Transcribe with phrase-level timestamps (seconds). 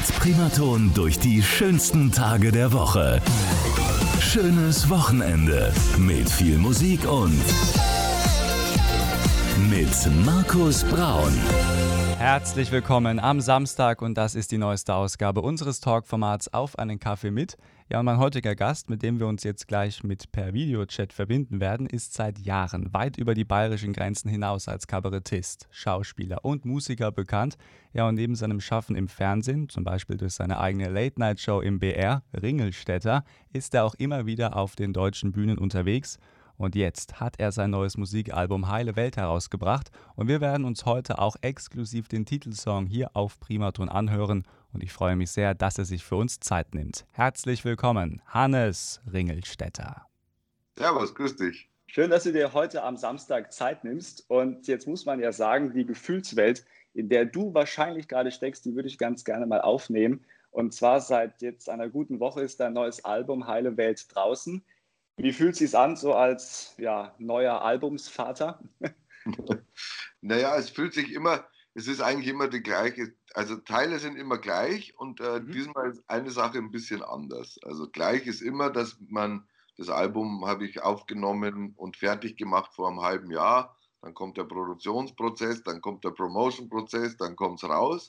[0.00, 3.20] Mit Primaton durch die schönsten Tage der Woche.
[4.18, 7.38] Schönes Wochenende mit viel Musik und
[9.68, 11.34] mit Markus Braun.
[12.20, 17.30] Herzlich willkommen am Samstag und das ist die neueste Ausgabe unseres Talkformats Auf einen Kaffee
[17.30, 17.56] mit.
[17.88, 21.60] Ja, und mein heutiger Gast, mit dem wir uns jetzt gleich mit per Videochat verbinden
[21.60, 27.10] werden, ist seit Jahren weit über die bayerischen Grenzen hinaus als Kabarettist, Schauspieler und Musiker
[27.10, 27.56] bekannt.
[27.94, 32.22] Ja, und neben seinem Schaffen im Fernsehen, zum Beispiel durch seine eigene Late-Night-Show im BR,
[32.34, 36.18] Ringelstädter, ist er auch immer wieder auf den deutschen Bühnen unterwegs
[36.60, 41.18] und jetzt hat er sein neues Musikalbum Heile Welt herausgebracht und wir werden uns heute
[41.18, 45.86] auch exklusiv den Titelsong hier auf Primaton anhören und ich freue mich sehr, dass er
[45.86, 47.06] sich für uns Zeit nimmt.
[47.12, 50.04] Herzlich willkommen, Hannes Ringelstetter.
[50.76, 51.70] Servus, grüß dich.
[51.86, 55.72] Schön, dass du dir heute am Samstag Zeit nimmst und jetzt muss man ja sagen,
[55.72, 60.26] die Gefühlswelt, in der du wahrscheinlich gerade steckst, die würde ich ganz gerne mal aufnehmen.
[60.50, 64.62] Und zwar seit jetzt einer guten Woche ist dein neues Album Heile Welt draußen.
[65.22, 68.58] Wie fühlt es sich an, so als ja, neuer Albumsvater?
[70.22, 74.38] naja, es fühlt sich immer, es ist eigentlich immer die gleiche, also Teile sind immer
[74.38, 75.52] gleich und äh, mhm.
[75.52, 77.58] diesmal ist eine Sache ein bisschen anders.
[77.64, 79.46] Also gleich ist immer, dass man,
[79.76, 83.76] das Album habe ich aufgenommen und fertig gemacht vor einem halben Jahr.
[84.00, 88.08] Dann kommt der Produktionsprozess, dann kommt der Promotion-Prozess, dann kommt es raus.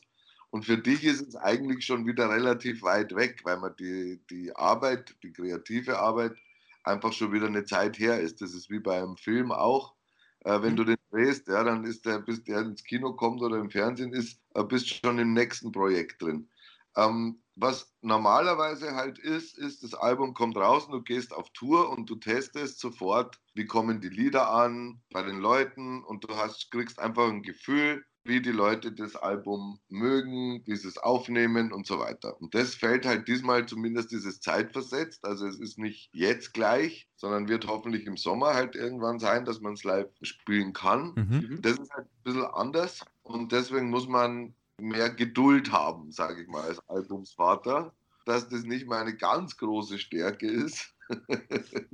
[0.49, 4.55] Und für dich ist es eigentlich schon wieder relativ weit weg, weil man die, die
[4.55, 6.37] Arbeit, die kreative Arbeit,
[6.83, 8.41] einfach schon wieder eine Zeit her ist.
[8.41, 9.95] Das ist wie beim Film auch.
[10.43, 10.77] Äh, wenn mhm.
[10.77, 14.13] du den drehst, ja, dann ist der, bis der ins Kino kommt oder im Fernsehen
[14.13, 16.49] ist, äh, bist schon im nächsten Projekt drin.
[16.95, 21.89] Ähm, was normalerweise halt ist, ist, das Album kommt raus und du gehst auf Tour
[21.89, 26.71] und du testest sofort, wie kommen die Lieder an bei den Leuten und du hast,
[26.71, 32.39] kriegst einfach ein Gefühl, wie die Leute das Album mögen, dieses Aufnehmen und so weiter.
[32.39, 35.25] Und das fällt halt diesmal zumindest dieses zeitversetzt.
[35.25, 39.59] Also es ist nicht jetzt gleich, sondern wird hoffentlich im Sommer halt irgendwann sein, dass
[39.61, 41.13] man es live spielen kann.
[41.15, 41.59] Mhm.
[41.61, 46.47] Das ist halt ein bisschen anders und deswegen muss man mehr Geduld haben, sage ich
[46.47, 47.93] mal, als Albumsvater,
[48.25, 50.93] dass das nicht meine ganz große Stärke ist.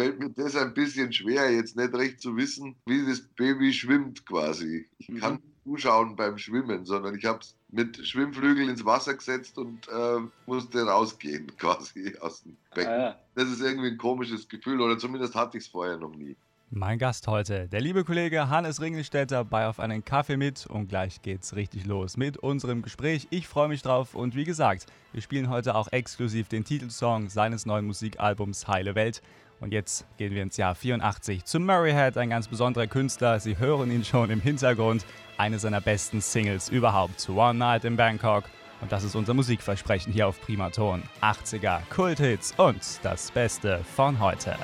[0.00, 4.24] fällt mir das ein bisschen schwer, jetzt nicht recht zu wissen, wie das Baby schwimmt
[4.26, 4.88] quasi.
[4.98, 9.58] Ich kann mhm zuschauen beim Schwimmen, sondern ich habe es mit Schwimmflügel ins Wasser gesetzt
[9.58, 12.90] und äh, musste rausgehen quasi aus dem Becken.
[12.90, 13.16] Ah, ja.
[13.34, 16.36] Das ist irgendwie ein komisches Gefühl oder zumindest hatte ich es vorher noch nie.
[16.72, 21.20] Mein Gast heute, der liebe Kollege Hannes Ringelstädter bei Auf einen Kaffee mit und gleich
[21.20, 23.26] geht's richtig los mit unserem Gespräch.
[23.30, 27.66] Ich freue mich drauf und wie gesagt, wir spielen heute auch exklusiv den Titelsong seines
[27.66, 29.20] neuen Musikalbums Heile Welt.
[29.60, 33.38] Und jetzt gehen wir ins Jahr 84 zu Murray Head, ein ganz besonderer Künstler.
[33.40, 35.04] Sie hören ihn schon im Hintergrund
[35.36, 38.44] eine seiner besten Singles überhaupt, One Night in Bangkok.
[38.80, 41.02] Und das ist unser Musikversprechen hier auf Primaton.
[41.20, 44.56] 80er, Kulthits und das Beste von heute.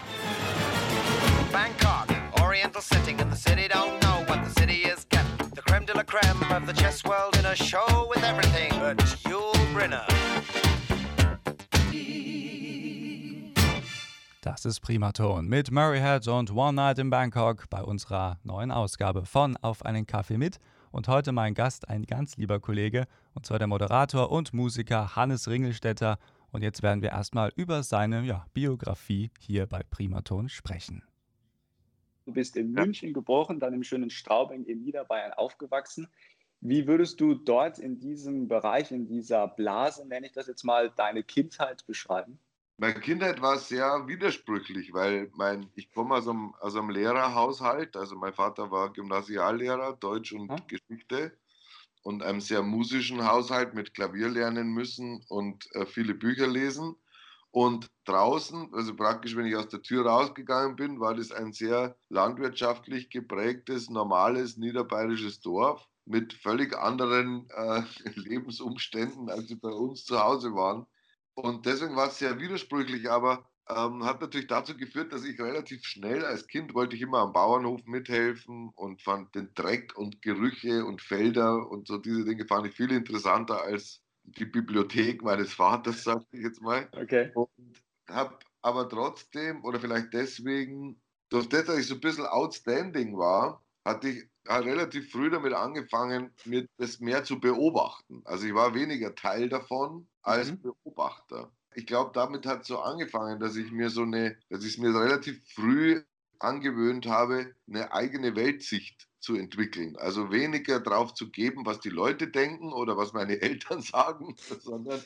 [1.52, 2.08] Bangkok,
[2.40, 5.26] Oriental setting and the city don't know what the city is getting.
[5.54, 8.96] The creme de la creme of the chess world in a show with everything but
[9.28, 9.56] Yul.
[14.46, 19.26] Das ist Primaton mit Murray Head und One Night in Bangkok bei unserer neuen Ausgabe
[19.26, 20.60] von Auf einen Kaffee mit.
[20.92, 25.48] Und heute mein Gast, ein ganz lieber Kollege, und zwar der Moderator und Musiker Hannes
[25.48, 26.20] Ringelstetter.
[26.52, 31.02] Und jetzt werden wir erstmal über seine ja, Biografie hier bei Primaton sprechen.
[32.24, 36.06] Du bist in München geboren, dann im schönen Straubing in Niederbayern aufgewachsen.
[36.60, 40.92] Wie würdest du dort in diesem Bereich, in dieser Blase, nenne ich das jetzt mal,
[40.94, 42.38] deine Kindheit beschreiben?
[42.78, 47.96] Meine Kindheit war sehr widersprüchlich, weil mein, ich komme aus einem, aus einem Lehrerhaushalt.
[47.96, 50.66] Also mein Vater war Gymnasiallehrer, Deutsch und hm?
[50.66, 51.38] Geschichte
[52.02, 56.96] und einem sehr musischen Haushalt mit Klavier lernen müssen und äh, viele Bücher lesen.
[57.50, 61.98] Und draußen, also praktisch, wenn ich aus der Tür rausgegangen bin, war das ein sehr
[62.10, 67.82] landwirtschaftlich geprägtes, normales niederbayerisches Dorf mit völlig anderen äh,
[68.16, 70.86] Lebensumständen, als sie bei uns zu Hause waren.
[71.36, 75.84] Und deswegen war es sehr widersprüchlich, aber ähm, hat natürlich dazu geführt, dass ich relativ
[75.84, 80.84] schnell als Kind wollte ich immer am Bauernhof mithelfen und fand den Dreck und Gerüche
[80.86, 86.04] und Felder und so diese Dinge fand ich viel interessanter als die Bibliothek meines Vaters,
[86.04, 86.88] sag ich jetzt mal.
[86.92, 87.30] Okay.
[87.34, 87.50] Und
[88.08, 93.62] habe aber trotzdem oder vielleicht deswegen, durch das, dass ich so ein bisschen outstanding war,
[93.84, 98.22] hatte ich relativ früh damit angefangen, mir das mehr zu beobachten.
[98.24, 100.62] Also ich war weniger Teil davon als mhm.
[100.62, 101.52] Beobachter.
[101.74, 104.78] Ich glaube, damit hat es so angefangen, dass ich mir so eine, dass ich es
[104.78, 106.02] mir relativ früh
[106.38, 109.96] angewöhnt habe, eine eigene Weltsicht zu entwickeln.
[109.96, 115.02] Also weniger drauf zu geben, was die Leute denken oder was meine Eltern sagen, sondern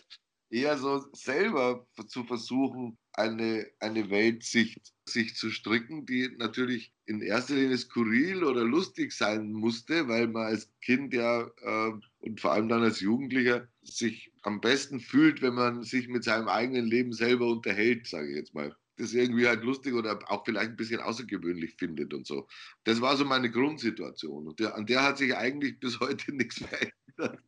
[0.50, 7.54] eher so selber zu versuchen, eine, eine Weltsicht sich zu stricken, die natürlich in erster
[7.54, 12.68] Linie skurril oder lustig sein musste, weil man als Kind ja äh, und vor allem
[12.68, 17.48] dann als Jugendlicher sich am besten fühlt, wenn man sich mit seinem eigenen Leben selber
[17.48, 18.74] unterhält, sage ich jetzt mal.
[18.96, 22.46] Das irgendwie halt lustig oder auch vielleicht ein bisschen außergewöhnlich findet und so.
[22.84, 26.58] Das war so meine Grundsituation und der, an der hat sich eigentlich bis heute nichts
[26.58, 27.42] verändert.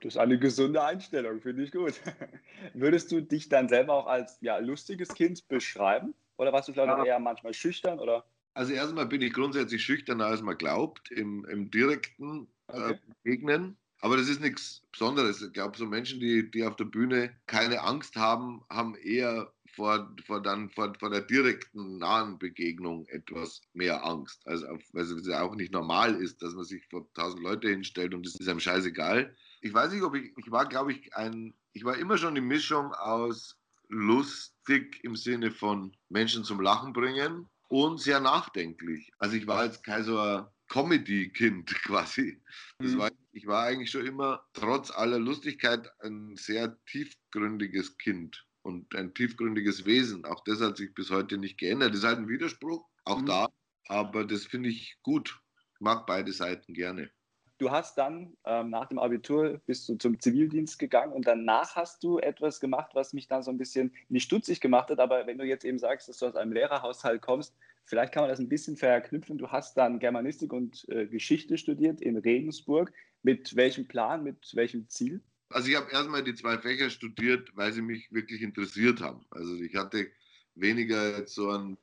[0.00, 1.94] Das ist eine gesunde Einstellung, finde ich gut.
[2.74, 6.14] Würdest du dich dann selber auch als ja, lustiges Kind beschreiben?
[6.36, 7.04] Oder warst du vielleicht ja.
[7.04, 7.98] eher manchmal schüchtern?
[7.98, 8.24] Oder?
[8.54, 12.92] Also erstmal bin ich grundsätzlich schüchterner, als man glaubt, im, im direkten äh, okay.
[12.92, 13.76] äh, Begegnen.
[14.00, 15.42] Aber das ist nichts Besonderes.
[15.42, 20.14] Ich glaube, so Menschen, die, die auf der Bühne keine Angst haben, haben eher vor,
[20.26, 24.46] vor, dann, vor, vor der direkten, nahen Begegnung etwas mehr Angst.
[24.46, 28.14] Also, weil es ja auch nicht normal ist, dass man sich vor tausend Leute hinstellt
[28.14, 29.34] und es ist einem scheißegal.
[29.60, 32.40] Ich weiß nicht, ob ich, ich war, glaube ich, ein, ich war immer schon die
[32.40, 33.56] Mischung aus
[33.88, 39.10] lustig im Sinne von Menschen zum Lachen bringen und sehr nachdenklich.
[39.18, 42.42] Also ich war jetzt kein so ein Comedy-Kind quasi.
[42.80, 42.98] Mhm.
[42.98, 49.14] War, ich war eigentlich schon immer, trotz aller Lustigkeit, ein sehr tiefgründiges Kind und ein
[49.14, 50.24] tiefgründiges Wesen.
[50.24, 51.90] Auch das hat sich bis heute nicht geändert.
[51.90, 53.26] Das ist halt ein Widerspruch, auch mhm.
[53.26, 53.48] da,
[53.88, 55.38] aber das finde ich gut.
[55.74, 57.10] Ich mag beide Seiten gerne.
[57.58, 62.04] Du hast dann ähm, nach dem Abitur bist du zum Zivildienst gegangen und danach hast
[62.04, 64.98] du etwas gemacht, was mich dann so ein bisschen nicht stutzig gemacht hat.
[64.98, 67.56] Aber wenn du jetzt eben sagst, dass du aus einem Lehrerhaushalt kommst,
[67.86, 69.38] vielleicht kann man das ein bisschen verknüpfen.
[69.38, 72.92] Du hast dann Germanistik und äh, Geschichte studiert in Regensburg.
[73.22, 75.22] Mit welchem Plan, mit welchem Ziel?
[75.48, 79.24] Also ich habe erstmal die zwei Fächer studiert, weil sie mich wirklich interessiert haben.
[79.30, 80.10] Also ich hatte
[80.54, 81.78] weniger so einen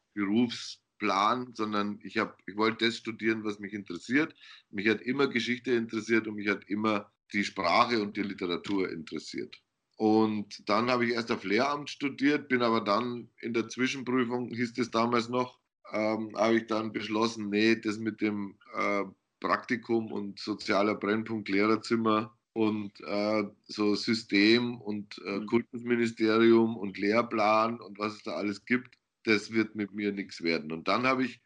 [1.04, 4.34] Berufsplan, sondern ich, hab, ich wollte das studieren, was mich interessiert.
[4.72, 9.56] Mich hat immer Geschichte interessiert und mich hat immer die Sprache und die Literatur interessiert.
[9.98, 14.78] Und dann habe ich erst auf Lehramt studiert, bin aber dann in der Zwischenprüfung, hieß
[14.78, 15.60] es damals noch,
[15.92, 19.04] ähm, habe ich dann beschlossen, nee, das mit dem äh,
[19.40, 25.46] Praktikum und sozialer Brennpunkt Lehrerzimmer und äh, so System und äh, mhm.
[25.48, 30.72] Kultusministerium und Lehrplan und was es da alles gibt, das wird mit mir nichts werden.
[30.72, 31.42] Und dann habe ich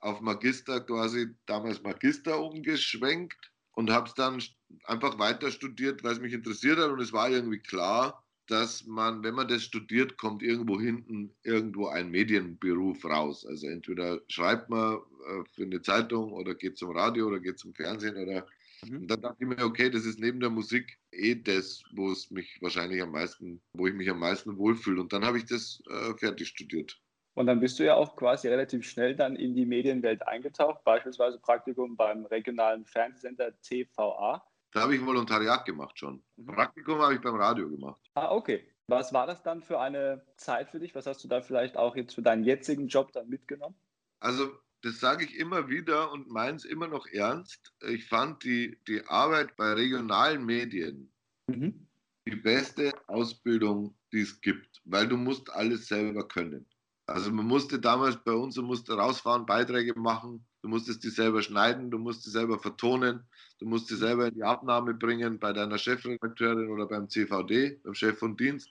[0.00, 4.42] auf Magister quasi damals Magister umgeschwenkt und habe es dann
[4.84, 9.22] einfach weiter studiert, weil es mich interessiert hat und es war irgendwie klar, dass man,
[9.22, 13.46] wenn man das studiert, kommt irgendwo hinten irgendwo ein Medienberuf raus.
[13.46, 17.72] Also entweder schreibt man äh, für eine Zeitung oder geht zum Radio oder geht zum
[17.72, 18.46] Fernsehen oder
[18.84, 19.02] mhm.
[19.02, 22.30] und dann dachte ich mir, okay, das ist neben der Musik eh das, wo es
[22.30, 25.00] mich wahrscheinlich am meisten, wo ich mich am meisten wohlfühle.
[25.00, 27.00] Und dann habe ich das äh, fertig studiert.
[27.34, 31.38] Und dann bist du ja auch quasi relativ schnell dann in die Medienwelt eingetaucht, beispielsweise
[31.38, 34.44] Praktikum beim regionalen Fernsehsender TVA.
[34.72, 36.22] Da habe ich Volontariat gemacht schon.
[36.36, 36.46] Mhm.
[36.46, 38.00] Praktikum habe ich beim Radio gemacht.
[38.14, 38.66] Ah, okay.
[38.88, 40.94] Was war das dann für eine Zeit für dich?
[40.94, 43.76] Was hast du da vielleicht auch jetzt für deinen jetzigen Job dann mitgenommen?
[44.20, 44.50] Also,
[44.82, 47.72] das sage ich immer wieder und meins immer noch ernst.
[47.88, 51.12] Ich fand die, die Arbeit bei regionalen Medien
[51.46, 51.86] mhm.
[52.26, 56.66] die beste Ausbildung, die es gibt, weil du musst alles selber können.
[57.12, 61.42] Also man musste damals bei uns, du musst rausfahren, Beiträge machen, du musstest die selber
[61.42, 63.28] schneiden, du musst die selber vertonen,
[63.58, 67.92] du musst die selber in die Abnahme bringen bei deiner Chefredakteurin oder beim CVD, beim
[67.94, 68.70] Chef von Dienst.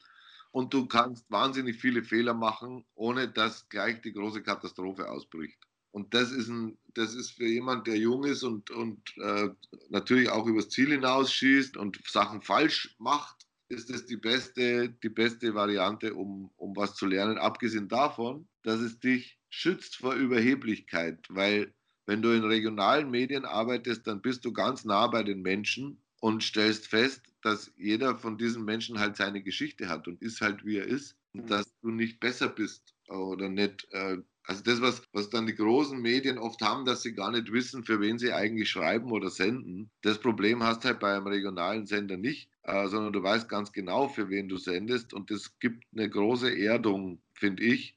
[0.49, 5.59] Und du kannst wahnsinnig viele Fehler machen, ohne dass gleich die große Katastrophe ausbricht.
[5.91, 9.49] Und das ist, ein, das ist für jemand, der jung ist und, und äh,
[9.89, 13.40] natürlich auch übers Ziel hinausschießt und Sachen falsch macht,
[13.71, 17.37] ist es die beste, die beste Variante, um, um was zu lernen.
[17.37, 21.73] Abgesehen davon, dass es dich schützt vor Überheblichkeit, weil
[22.05, 26.43] wenn du in regionalen Medien arbeitest, dann bist du ganz nah bei den Menschen und
[26.43, 30.77] stellst fest, dass jeder von diesen Menschen halt seine Geschichte hat und ist halt wie
[30.77, 31.47] er ist und mhm.
[31.47, 33.87] dass du nicht besser bist oder nicht.
[33.91, 37.51] Äh, also das, was, was dann die großen Medien oft haben, dass sie gar nicht
[37.51, 39.91] wissen, für wen sie eigentlich schreiben oder senden.
[40.01, 44.07] Das Problem hast halt bei einem regionalen Sender nicht, äh, sondern du weißt ganz genau,
[44.07, 47.95] für wen du sendest und das gibt eine große Erdung, finde ich,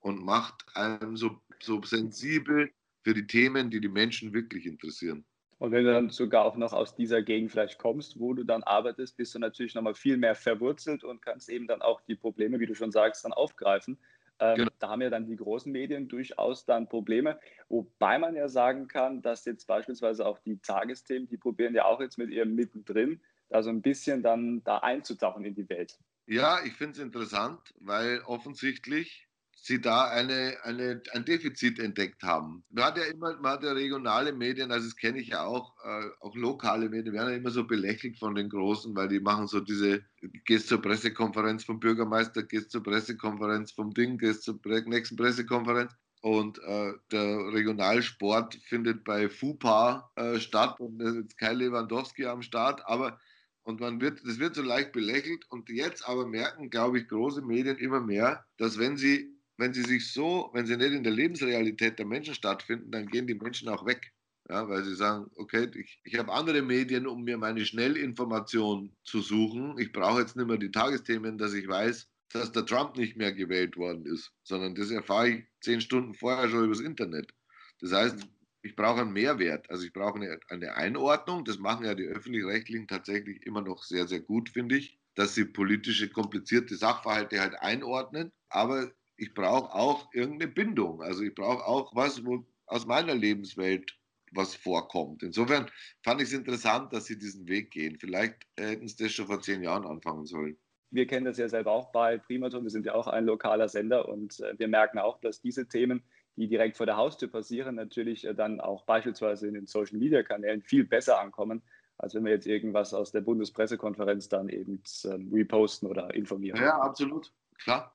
[0.00, 2.70] und macht einem so, so sensibel
[3.02, 5.24] für die Themen, die die Menschen wirklich interessieren.
[5.58, 8.62] Und wenn du dann sogar auch noch aus dieser Gegend vielleicht kommst, wo du dann
[8.64, 12.58] arbeitest, bist du natürlich nochmal viel mehr verwurzelt und kannst eben dann auch die Probleme,
[12.60, 13.96] wie du schon sagst, dann aufgreifen.
[14.40, 14.70] Ähm, genau.
[14.78, 17.38] Da haben ja dann die großen Medien durchaus dann Probleme,
[17.68, 22.00] wobei man ja sagen kann, dass jetzt beispielsweise auch die Tagesthemen, die probieren ja auch
[22.00, 25.98] jetzt mit ihrem Mittendrin, da so ein bisschen dann da einzutauchen in die Welt.
[26.26, 29.28] Ja, ich finde es interessant, weil offensichtlich
[29.64, 32.64] sie da eine, eine, ein Defizit entdeckt haben.
[32.68, 35.72] Man hat ja immer, man hat ja regionale Medien, also das kenne ich ja auch,
[35.82, 39.46] äh, auch lokale Medien, werden ja immer so belächelt von den Großen, weil die machen
[39.46, 40.04] so diese,
[40.44, 45.92] gehst zur Pressekonferenz vom Bürgermeister, gehst zur Pressekonferenz vom Ding, gehst zur nächsten Pressekonferenz.
[46.20, 52.26] Und äh, der Regionalsport findet bei FUPA äh, statt und es ist jetzt kein Lewandowski
[52.26, 53.18] am Start, aber
[53.62, 55.46] und man wird, das wird so leicht belächelt.
[55.48, 59.82] Und jetzt aber merken, glaube ich, große Medien immer mehr, dass wenn sie wenn sie
[59.82, 63.68] sich so, wenn sie nicht in der Lebensrealität der Menschen stattfinden, dann gehen die Menschen
[63.68, 64.12] auch weg.
[64.48, 69.22] Ja, weil sie sagen, okay, ich, ich habe andere Medien, um mir meine Schnellinformation zu
[69.22, 69.78] suchen.
[69.78, 73.32] Ich brauche jetzt nicht mehr die Tagesthemen, dass ich weiß, dass der Trump nicht mehr
[73.32, 77.32] gewählt worden ist, sondern das erfahre ich zehn Stunden vorher schon übers Internet.
[77.80, 78.28] Das heißt,
[78.64, 79.70] ich brauche einen Mehrwert.
[79.70, 81.44] Also ich brauche eine, eine Einordnung.
[81.44, 85.44] Das machen ja die öffentlich-rechtlichen tatsächlich immer noch sehr, sehr gut, finde ich, dass sie
[85.44, 88.32] politische, komplizierte Sachverhalte halt einordnen.
[88.48, 91.02] Aber ich brauche auch irgendeine Bindung.
[91.02, 93.96] Also ich brauche auch was, wo aus meiner Lebenswelt
[94.32, 95.22] was vorkommt.
[95.22, 95.70] Insofern
[96.02, 97.98] fand ich es interessant, dass sie diesen Weg gehen.
[97.98, 100.56] Vielleicht hätten sie das schon vor zehn Jahren anfangen sollen.
[100.90, 102.64] Wir kennen das ja selber auch bei Primaton.
[102.64, 106.04] Wir sind ja auch ein lokaler Sender und äh, wir merken auch, dass diese Themen,
[106.36, 110.22] die direkt vor der Haustür passieren, natürlich äh, dann auch beispielsweise in den Social Media
[110.22, 111.62] Kanälen viel besser ankommen,
[111.98, 116.60] als wenn wir jetzt irgendwas aus der Bundespressekonferenz dann eben ähm, reposten oder informieren.
[116.60, 117.32] Ja, absolut.
[117.58, 117.92] Klar.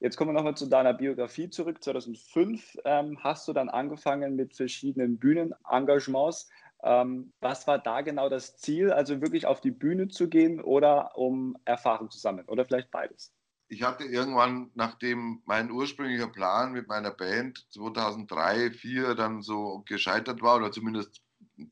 [0.00, 1.84] Jetzt kommen wir nochmal zu deiner Biografie zurück.
[1.84, 6.48] 2005 ähm, hast du dann angefangen mit verschiedenen Bühnenengagements.
[6.82, 8.92] Ähm, was war da genau das Ziel?
[8.92, 13.34] Also wirklich auf die Bühne zu gehen oder um Erfahrung zu sammeln oder vielleicht beides?
[13.68, 20.40] Ich hatte irgendwann, nachdem mein ursprünglicher Plan mit meiner Band 2003, 2004 dann so gescheitert
[20.40, 21.20] war oder zumindest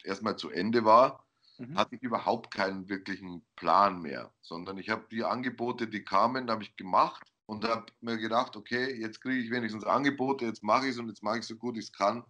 [0.04, 1.24] erstmal zu Ende war,
[1.56, 1.78] mhm.
[1.78, 6.62] hatte ich überhaupt keinen wirklichen Plan mehr, sondern ich habe die Angebote, die kamen, habe
[6.62, 10.92] ich gemacht und habe mir gedacht, okay, jetzt kriege ich wenigstens Angebote, jetzt mache ich
[10.92, 12.22] es und jetzt mache ich so gut ich es kann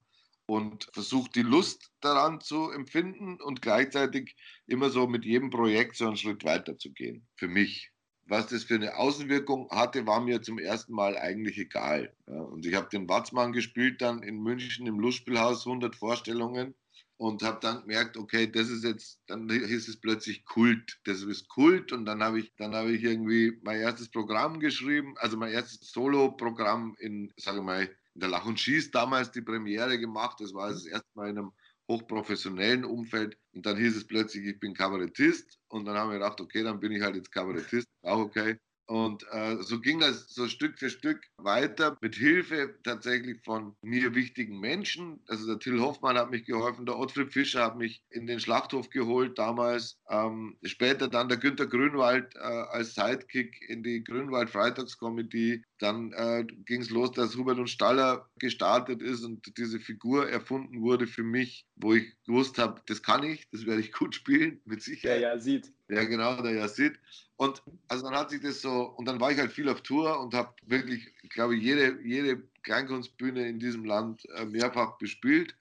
[0.46, 6.06] und versuche die Lust daran zu empfinden und gleichzeitig immer so mit jedem Projekt so
[6.06, 7.26] einen Schritt weiter zu gehen.
[7.34, 7.90] Für mich.
[8.26, 12.14] Was das für eine Außenwirkung hatte, war mir zum ersten Mal eigentlich egal.
[12.26, 16.74] Und ich habe den Watzmann gespielt dann in München im Lustspielhaus, 100 Vorstellungen
[17.18, 21.48] und habe dann gemerkt, okay, das ist jetzt, dann hieß es plötzlich Kult, das ist
[21.48, 25.52] Kult und dann habe ich, dann habe ich irgendwie mein erstes Programm geschrieben, also mein
[25.52, 27.82] erstes Solo-Programm in, sage mal,
[28.14, 31.38] in der Lach und Schieß damals die Premiere gemacht, das war das erste Mal in
[31.38, 31.52] einem
[31.88, 33.36] hochprofessionellen Umfeld.
[33.52, 35.58] Und dann hieß es plötzlich, ich bin Kabarettist.
[35.68, 38.58] Und dann haben wir gedacht, okay, dann bin ich halt jetzt Kabarettist, auch okay.
[38.88, 44.14] Und äh, so ging das so Stück für Stück weiter mit Hilfe tatsächlich von mir
[44.14, 45.20] wichtigen Menschen.
[45.28, 48.88] Also der Till Hoffmann hat mich geholfen, der Ottfried Fischer hat mich in den Schlachthof
[48.88, 49.98] geholt damals.
[50.08, 55.62] Ähm, später dann der Günter Grünwald äh, als Sidekick in die Grünwald Freitagskomödie.
[55.78, 60.82] Dann äh, ging es los, dass Hubert und Staller gestartet ist und diese Figur erfunden
[60.82, 64.60] wurde für mich, wo ich gewusst habe, das kann ich, das werde ich gut spielen,
[64.64, 65.20] mit Sicherheit.
[65.20, 65.72] Der ja sieht.
[65.88, 66.98] Ja, genau, der ja sieht.
[67.36, 70.20] Und also dann hat sich das so, und dann war ich halt viel auf Tour
[70.20, 75.54] und habe wirklich, glaube ich, jede, jede Kleinkunstbühne in diesem Land äh, mehrfach bespielt.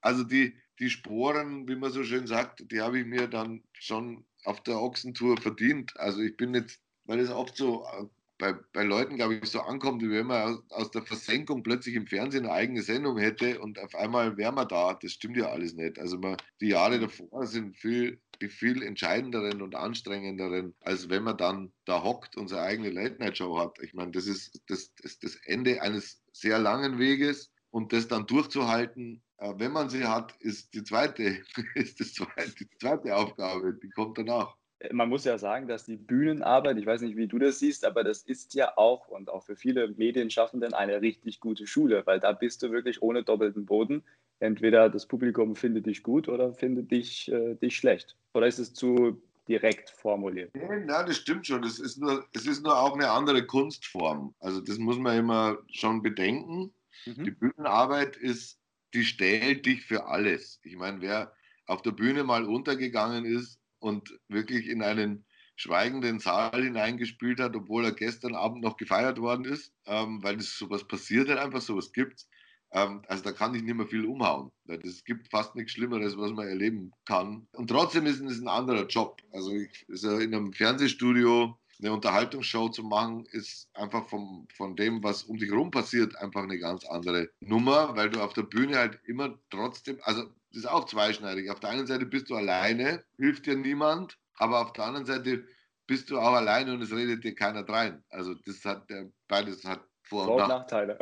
[0.00, 4.24] Also die, die Sporen, wie man so schön sagt, die habe ich mir dann schon
[4.44, 5.98] auf der Ochsentour verdient.
[5.98, 8.06] Also ich bin jetzt, weil es oft so äh,
[8.38, 11.96] bei, bei Leuten, glaube ich, so ankommt, wie wenn man aus, aus, der Versenkung plötzlich
[11.96, 14.94] im Fernsehen eine eigene Sendung hätte und auf einmal wäre man da.
[14.94, 15.98] Das stimmt ja alles nicht.
[15.98, 21.72] Also man, die Jahre davor sind viel, viel entscheidenderen und anstrengenderen, als wenn man dann
[21.84, 23.78] da hockt und seine eigene Late-Night-Show hat.
[23.82, 28.26] Ich meine, das ist das, das, das Ende eines sehr langen Weges und das dann
[28.26, 31.42] durchzuhalten, äh, wenn man sie hat, ist die zweite,
[31.74, 34.56] ist das zweite, die zweite Aufgabe, die kommt danach
[34.92, 38.04] man muss ja sagen, dass die Bühnenarbeit, ich weiß nicht, wie du das siehst, aber
[38.04, 42.32] das ist ja auch und auch für viele Medienschaffenden eine richtig gute Schule, weil da
[42.32, 44.04] bist du wirklich ohne doppelten Boden.
[44.40, 48.16] Entweder das Publikum findet dich gut oder findet dich, äh, dich schlecht.
[48.34, 50.52] Oder ist es zu direkt formuliert?
[50.54, 51.64] Nein, das stimmt schon.
[51.64, 54.34] Es ist, nur, es ist nur auch eine andere Kunstform.
[54.38, 56.72] Also das muss man immer schon bedenken.
[57.04, 57.24] Mhm.
[57.24, 58.60] Die Bühnenarbeit ist,
[58.94, 60.60] die stellt dich für alles.
[60.62, 61.32] Ich meine, wer
[61.66, 65.24] auf der Bühne mal untergegangen ist, und wirklich in einen
[65.56, 70.56] schweigenden Saal hineingespült hat, obwohl er gestern Abend noch gefeiert worden ist, ähm, weil das
[70.56, 72.26] sowas passiert halt einfach, sowas gibt
[72.72, 74.50] ähm, Also da kann ich nicht mehr viel umhauen.
[74.64, 77.48] Weil es gibt fast nichts Schlimmeres, was man erleben kann.
[77.52, 79.20] Und trotzdem ist es ein anderer Job.
[79.32, 85.02] Also, ich, also in einem Fernsehstudio eine Unterhaltungsshow zu machen, ist einfach vom, von dem,
[85.02, 88.76] was um dich herum passiert, einfach eine ganz andere Nummer, weil du auf der Bühne
[88.78, 91.50] halt immer trotzdem, also das ist auch zweischneidig.
[91.50, 95.44] Auf der einen Seite bist du alleine, hilft dir niemand, aber auf der anderen Seite
[95.86, 98.02] bist du auch alleine und es redet dir keiner drein.
[98.10, 98.88] Also das hat
[99.28, 100.98] beides hat Vor- und, Vor- und Nachteile.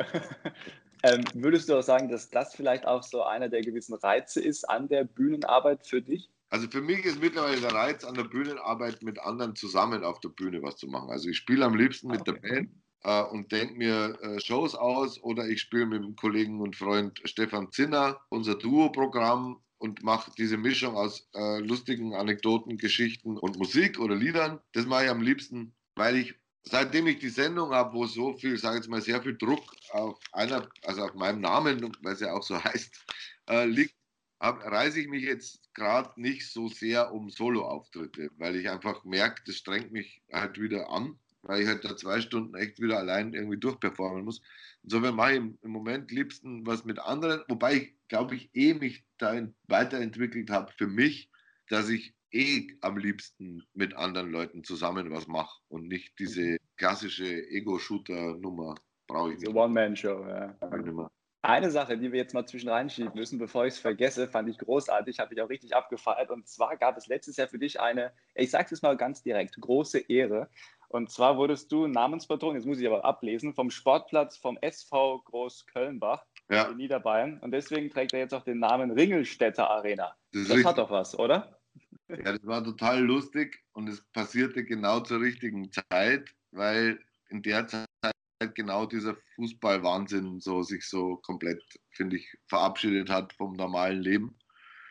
[1.03, 4.69] ähm, würdest du auch sagen, dass das vielleicht auch so einer der gewissen Reize ist
[4.69, 6.29] an der Bühnenarbeit für dich?
[6.49, 10.29] Also für mich ist mittlerweile der Reiz an der Bühnenarbeit mit anderen zusammen auf der
[10.29, 11.09] Bühne was zu machen.
[11.09, 12.33] Also ich spiele am liebsten mit okay.
[12.33, 12.69] der Band
[13.03, 17.21] äh, und denke mir äh, Shows aus oder ich spiele mit dem Kollegen und Freund
[17.25, 23.99] Stefan Zinner unser Duo-Programm und mache diese Mischung aus äh, lustigen Anekdoten, Geschichten und Musik
[23.99, 24.59] oder Liedern.
[24.71, 26.35] Das mache ich am liebsten, weil ich
[26.69, 29.75] seitdem ich die Sendung habe, wo so viel, sage ich jetzt mal, sehr viel Druck
[29.91, 33.05] auf einer, also auf meinem Namen, weil es ja auch so heißt,
[33.49, 33.95] äh, liegt,
[34.39, 39.41] hab, reise ich mich jetzt gerade nicht so sehr um Solo-Auftritte, weil ich einfach merke,
[39.45, 43.33] das strengt mich halt wieder an, weil ich halt da zwei Stunden echt wieder allein
[43.33, 44.41] irgendwie durchperformen muss.
[44.83, 49.03] Insofern mache ich im, Moment liebsten was mit anderen, wobei ich, glaube ich, eh mich
[49.17, 51.29] da weiterentwickelt habe für mich,
[51.69, 57.47] dass ich eh am liebsten mit anderen Leuten zusammen was mache und nicht diese klassische
[57.49, 58.75] Ego-Shooter-Nummer
[59.07, 59.55] brauche ich nicht.
[59.55, 61.09] One-Man-Show, ja.
[61.47, 64.57] Eine Sache, die wir jetzt mal zwischen reinschieben müssen, bevor ich es vergesse, fand ich
[64.57, 66.29] großartig, habe ich auch richtig abgefeiert.
[66.29, 69.55] Und zwar gab es letztes Jahr für dich eine, ich sage es mal ganz direkt,
[69.61, 70.49] große Ehre.
[70.89, 76.25] Und zwar wurdest du Namenspatron, jetzt muss ich aber ablesen, vom Sportplatz vom SV Groß-Kölnbach
[76.49, 76.63] ja.
[76.63, 77.39] in Niederbayern.
[77.39, 80.17] Und deswegen trägt er jetzt auch den Namen Ringelstädter Arena.
[80.33, 81.57] Das, das hat doch was, oder?
[82.09, 86.99] Ja, das war total lustig und es passierte genau zur richtigen Zeit, weil
[87.29, 87.87] in der Zeit
[88.53, 94.37] genau dieser Fußballwahnsinn so sich so komplett, finde ich, verabschiedet hat vom normalen Leben.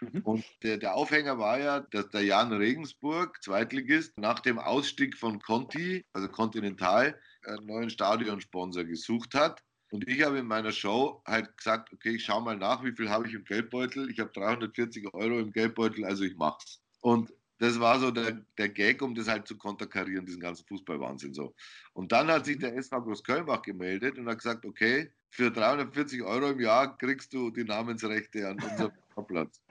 [0.00, 0.20] Mhm.
[0.22, 5.40] Und der, der, Aufhänger war ja, dass der Jan Regensburg, Zweitligist, nach dem Ausstieg von
[5.40, 9.62] Conti, also Continental, einen neuen Stadionsponsor gesucht hat.
[9.90, 13.08] Und ich habe in meiner Show halt gesagt, okay, ich schaue mal nach, wie viel
[13.08, 14.10] habe ich im Geldbeutel.
[14.10, 16.82] Ich habe 340 Euro im Geldbeutel, also ich mach's.
[17.00, 21.32] Und das war so der, der Gag, um das halt zu konterkarieren, diesen ganzen Fußballwahnsinn
[21.32, 21.54] so.
[21.94, 26.50] Und dann hat sich der SV Großkölnbach gemeldet und hat gesagt, okay, für 340 Euro
[26.50, 28.92] im Jahr kriegst du die Namensrechte an unserem
[29.26, 29.62] Platz.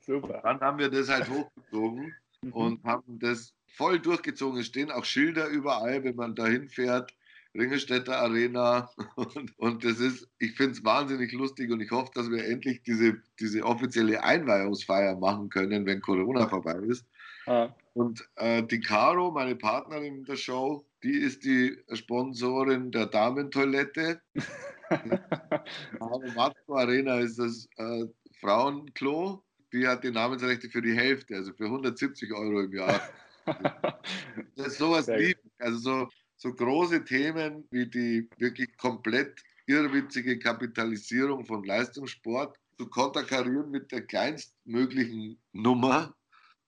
[0.00, 0.36] Super.
[0.36, 2.52] Und dann haben wir das halt hochgezogen mhm.
[2.52, 4.60] und haben das voll durchgezogen.
[4.60, 7.12] Es stehen auch Schilder überall, wenn man dahin fährt.
[7.56, 8.90] Ringelstädter Arena.
[9.16, 12.82] Und, und das ist, ich finde es wahnsinnig lustig und ich hoffe, dass wir endlich
[12.82, 17.06] diese, diese offizielle Einweihungsfeier machen können, wenn Corona vorbei ist.
[17.46, 17.68] Ah.
[17.92, 24.20] Und äh, die Caro, meine Partnerin der Show, die ist die Sponsorin der Damentoilette.
[26.34, 28.06] Matko Arena ist das äh,
[28.40, 29.42] Frauenklo.
[29.72, 33.00] Die hat die Namensrechte für die Hälfte, also für 170 Euro im Jahr.
[34.56, 35.38] das ist sowas lieb.
[35.58, 36.08] Also so
[36.44, 44.02] so große Themen wie die wirklich komplett irrwitzige Kapitalisierung von Leistungssport zu konterkarieren mit der
[44.02, 46.14] kleinstmöglichen Nummer,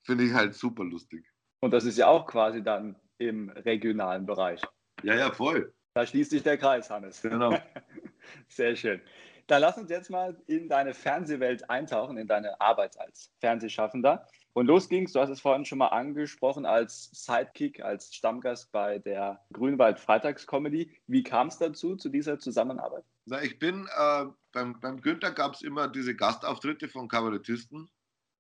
[0.03, 1.27] finde ich halt super lustig.
[1.61, 4.63] Und das ist ja auch quasi dann im regionalen Bereich.
[5.03, 5.75] Ja, ja, voll.
[5.93, 7.21] Da schließt sich der Kreis, Hannes.
[7.21, 7.59] Genau.
[8.49, 9.03] Sehr schön.
[9.47, 14.27] Dann lass uns jetzt mal in deine Fernsehwelt eintauchen, in deine Arbeit als Fernsehschaffender.
[14.57, 18.99] Und los ging's, du hast es vorhin schon mal angesprochen, als Sidekick, als Stammgast bei
[18.99, 20.91] der Grünwald Freitagscomedy.
[21.07, 23.05] Wie kam es dazu, zu dieser Zusammenarbeit?
[23.27, 27.91] Na, ich bin, äh, beim, beim Günther gab es immer diese Gastauftritte von Kabarettisten.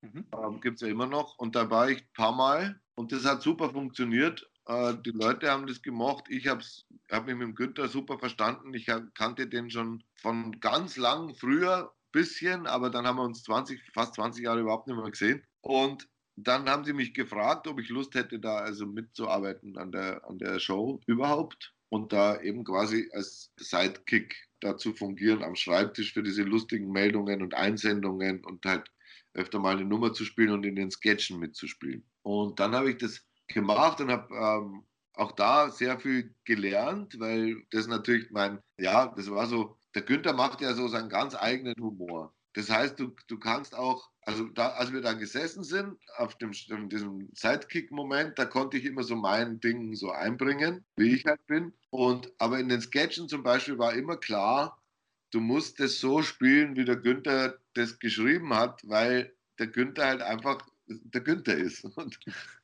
[0.00, 0.26] Mhm.
[0.32, 1.36] Ähm, Gibt es ja immer noch.
[1.36, 4.50] Und da war ich ein paar Mal und das hat super funktioniert.
[4.64, 6.24] Äh, die Leute haben das gemocht.
[6.30, 6.64] Ich habe
[7.10, 8.72] hab mich mit dem Günther super verstanden.
[8.72, 13.92] Ich kannte den schon von ganz lang früher bisschen, aber dann haben wir uns 20,
[13.92, 15.44] fast 20 Jahre überhaupt nicht mehr gesehen.
[15.66, 20.24] Und dann haben sie mich gefragt, ob ich Lust hätte, da also mitzuarbeiten an der,
[20.24, 26.22] an der Show überhaupt und da eben quasi als Sidekick dazu fungieren am Schreibtisch für
[26.22, 28.92] diese lustigen Meldungen und Einsendungen und halt
[29.34, 32.04] öfter mal eine Nummer zu spielen und in den Sketchen mitzuspielen.
[32.22, 37.56] Und dann habe ich das gemacht und habe ähm, auch da sehr viel gelernt, weil
[37.70, 41.74] das natürlich mein, ja, das war so, der Günther macht ja so seinen ganz eigenen
[41.80, 42.32] Humor.
[42.56, 46.52] Das heißt, du, du kannst auch, also da, als wir dann gesessen sind, auf dem,
[46.88, 51.74] diesem Sidekick-Moment, da konnte ich immer so mein Ding so einbringen, wie ich halt bin.
[51.90, 54.82] Und, aber in den Sketchen zum Beispiel war immer klar,
[55.32, 60.22] du musst es so spielen, wie der Günther das geschrieben hat, weil der Günther halt
[60.22, 61.84] einfach der Günther ist.
[61.96, 62.18] Und,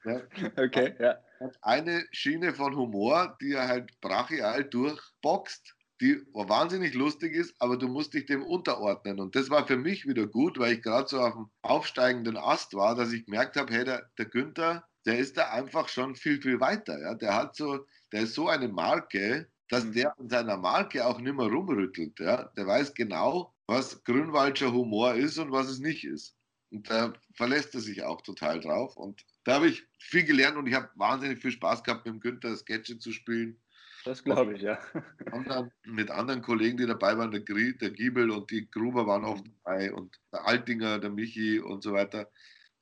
[0.07, 0.23] ja,
[0.57, 1.19] okay, ja.
[1.61, 7.87] Eine Schiene von Humor, die er halt brachial durchboxt die wahnsinnig lustig ist, aber du
[7.87, 9.21] musst dich dem unterordnen.
[9.21, 12.75] Und das war für mich wieder gut, weil ich gerade so auf dem aufsteigenden Ast
[12.75, 16.43] war, dass ich gemerkt habe, hey, der, der Günther, der ist da einfach schon viel,
[16.43, 17.01] viel weiter.
[17.01, 17.15] Ja?
[17.15, 19.93] Der hat so, der ist so eine Marke, dass mhm.
[19.93, 22.19] der an seiner Marke auch nicht mehr rumrüttelt.
[22.19, 22.51] Ja?
[22.57, 26.37] Der weiß genau, was Grünwaldscher Humor ist und was es nicht ist.
[26.73, 28.97] Und da verlässt er sich auch total drauf.
[28.97, 32.21] Und da habe ich viel gelernt und ich habe wahnsinnig viel Spaß gehabt, mit dem
[32.21, 33.62] Günther Sketche zu spielen.
[34.05, 34.79] Das glaube ich, ja.
[35.85, 39.93] Mit anderen Kollegen, die dabei waren, der, der Giebel und die Gruber waren auch dabei
[39.93, 42.29] und der Altinger, der Michi und so weiter.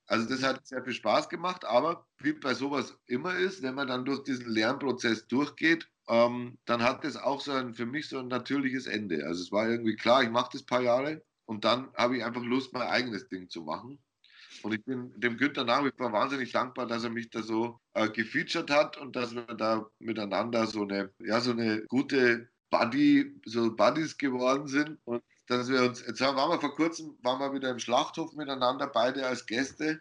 [0.06, 3.88] Also das hat sehr viel Spaß gemacht, aber wie bei sowas immer ist, wenn man
[3.88, 8.18] dann durch diesen Lernprozess durchgeht, ähm, dann hat das auch so ein, für mich so
[8.18, 9.24] ein natürliches Ende.
[9.26, 12.24] Also es war irgendwie klar, ich mache das ein paar Jahre und dann habe ich
[12.24, 14.02] einfach Lust, mein eigenes Ding zu machen.
[14.62, 17.80] Und ich bin dem Günther nach wie vor wahnsinnig dankbar, dass er mich da so
[17.94, 23.40] äh, gefeatured hat und dass wir da miteinander so eine, ja, so eine gute Buddy,
[23.44, 24.98] so Buddies geworden sind.
[25.04, 28.86] Und dass wir uns, jetzt waren wir vor kurzem, waren wir wieder im Schlachthof miteinander,
[28.86, 30.00] beide als Gäste.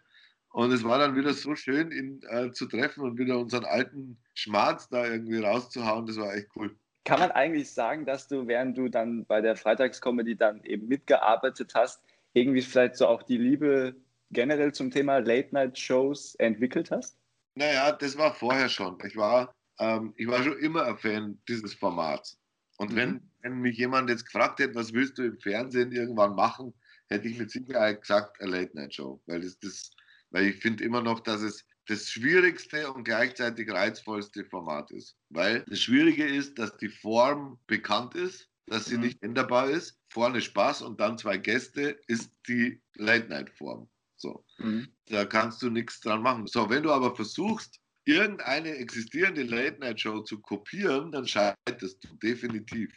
[0.51, 4.17] Und es war dann wieder so schön, ihn äh, zu treffen und wieder unseren alten
[4.33, 6.07] Schmerz da irgendwie rauszuhauen.
[6.07, 6.75] Das war echt cool.
[7.05, 11.73] Kann man eigentlich sagen, dass du, während du dann bei der Freitagscomedy dann eben mitgearbeitet
[11.75, 13.95] hast, irgendwie vielleicht so auch die Liebe
[14.31, 17.17] generell zum Thema Late-Night-Shows entwickelt hast?
[17.55, 18.97] Naja, das war vorher schon.
[19.05, 22.39] Ich war, ähm, ich war schon immer ein Fan dieses Formats.
[22.77, 22.95] Und mhm.
[22.95, 26.73] wenn, wenn mich jemand jetzt gefragt hätte, was willst du im Fernsehen irgendwann machen,
[27.09, 29.21] hätte ich mit Sicherheit gesagt, eine Late-Night-Show.
[29.25, 29.91] Weil, das, das,
[30.29, 35.17] weil ich finde immer noch, dass es das schwierigste und gleichzeitig reizvollste Format ist.
[35.29, 39.03] Weil das Schwierige ist, dass die Form bekannt ist, dass sie mhm.
[39.03, 39.99] nicht änderbar ist.
[40.09, 43.89] Vorne Spaß und dann zwei Gäste ist die Late-Night-Form.
[44.21, 44.43] So.
[44.57, 44.87] Mhm.
[45.07, 46.47] Da kannst du nichts dran machen.
[46.47, 52.91] So, wenn du aber versuchst, irgendeine existierende Late-Night-Show zu kopieren, dann scheiterst du definitiv.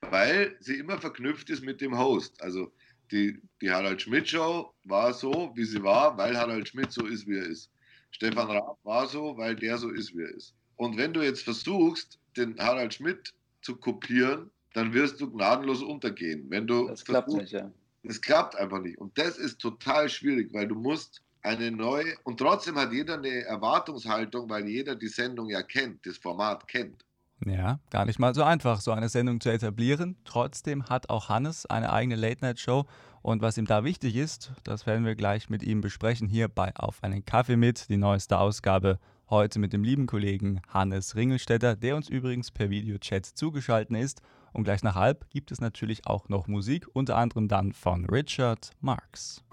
[0.00, 2.40] Weil sie immer verknüpft ist mit dem Host.
[2.42, 2.72] Also
[3.10, 7.38] die, die Harald Schmidt-Show war so, wie sie war, weil Harald Schmidt so ist, wie
[7.38, 7.70] er ist.
[8.10, 10.54] Stefan Raab war so, weil der so ist, wie er ist.
[10.76, 16.46] Und wenn du jetzt versuchst, den Harald Schmidt zu kopieren, dann wirst du gnadenlos untergehen.
[16.50, 17.72] Wenn du das klappt nicht, ja.
[18.08, 18.98] Es klappt einfach nicht.
[18.98, 23.44] Und das ist total schwierig, weil du musst eine neue, und trotzdem hat jeder eine
[23.44, 27.04] Erwartungshaltung, weil jeder die Sendung ja kennt, das Format kennt.
[27.44, 30.16] Ja, gar nicht mal so einfach, so eine Sendung zu etablieren.
[30.24, 32.86] Trotzdem hat auch Hannes eine eigene Late-Night-Show.
[33.22, 36.74] Und was ihm da wichtig ist, das werden wir gleich mit ihm besprechen hier bei
[36.76, 38.98] Auf einen Kaffee mit, die neueste Ausgabe.
[39.28, 44.22] Heute mit dem lieben Kollegen Hannes Ringelstetter, der uns übrigens per Videochat zugeschaltet ist.
[44.56, 48.70] Und gleich nach halb gibt es natürlich auch noch Musik, unter anderem dann von Richard
[48.80, 49.44] Marx.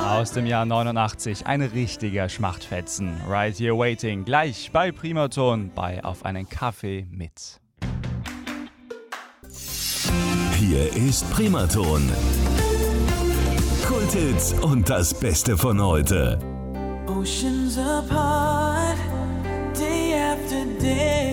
[0.00, 3.20] Aus dem Jahr 89, ein richtiger Schmachtfetzen.
[3.26, 7.60] Right Here Waiting, gleich bei Primaton bei Auf einen Kaffee mit.
[10.52, 12.12] Hier ist Primaton.
[13.88, 16.38] Kulthits und das Beste von heute.
[17.08, 18.98] Oceans apart,
[19.76, 21.23] day after day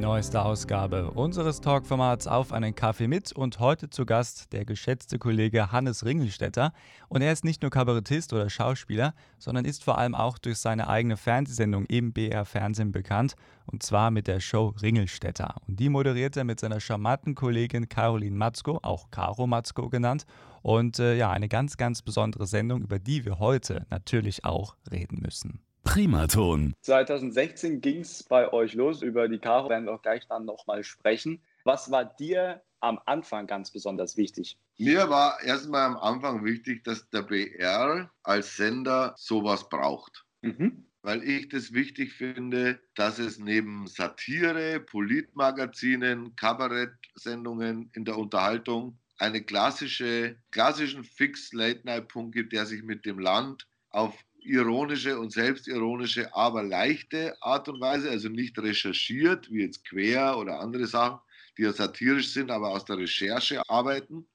[0.00, 5.70] neueste Ausgabe unseres Talkformats auf einen Kaffee mit und heute zu Gast der geschätzte Kollege
[5.72, 6.72] Hannes Ringelstetter.
[7.08, 10.88] Und er ist nicht nur Kabarettist oder Schauspieler, sondern ist vor allem auch durch seine
[10.88, 13.36] eigene Fernsehsendung im BR Fernsehen bekannt
[13.66, 15.56] und zwar mit der Show Ringelstetter.
[15.68, 20.24] Und die moderiert er mit seiner charmanten Kollegin Caroline Matzko, auch Caro Matzko genannt.
[20.62, 25.20] Und äh, ja, eine ganz, ganz besondere Sendung, über die wir heute natürlich auch reden
[25.20, 25.60] müssen.
[25.84, 26.74] Primaton.
[26.82, 29.02] 2016 ging es bei euch los.
[29.02, 31.40] Über die Karo werden wir auch gleich dann nochmal sprechen.
[31.64, 34.58] Was war dir am Anfang ganz besonders wichtig?
[34.78, 40.24] Mir war erstmal am Anfang wichtig, dass der BR als Sender sowas braucht.
[40.42, 40.86] Mhm.
[41.02, 49.42] Weil ich das wichtig finde, dass es neben Satire, Politmagazinen, Kabarettsendungen in der Unterhaltung eine
[49.42, 57.40] klassische, klassischen Fix-Late-Night-Punkt gibt, der sich mit dem Land auf ironische und selbstironische, aber leichte
[57.42, 61.20] Art und Weise, also nicht recherchiert, wie jetzt Quer oder andere Sachen,
[61.56, 64.26] die ja satirisch sind, aber aus der Recherche arbeiten.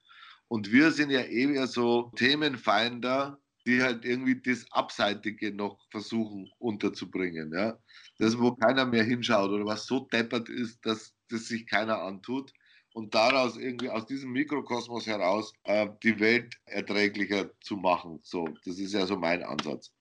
[0.47, 7.51] Und wir sind ja eher so Themenfeinder, die halt irgendwie das Abseitige noch versuchen unterzubringen.
[7.51, 7.77] Ja?
[8.19, 12.53] Das, wo keiner mehr hinschaut oder was so deppert ist, dass das sich keiner antut
[12.93, 18.19] und daraus irgendwie aus diesem Mikrokosmos heraus äh, die Welt erträglicher zu machen.
[18.23, 19.94] So, das ist ja so mein Ansatz.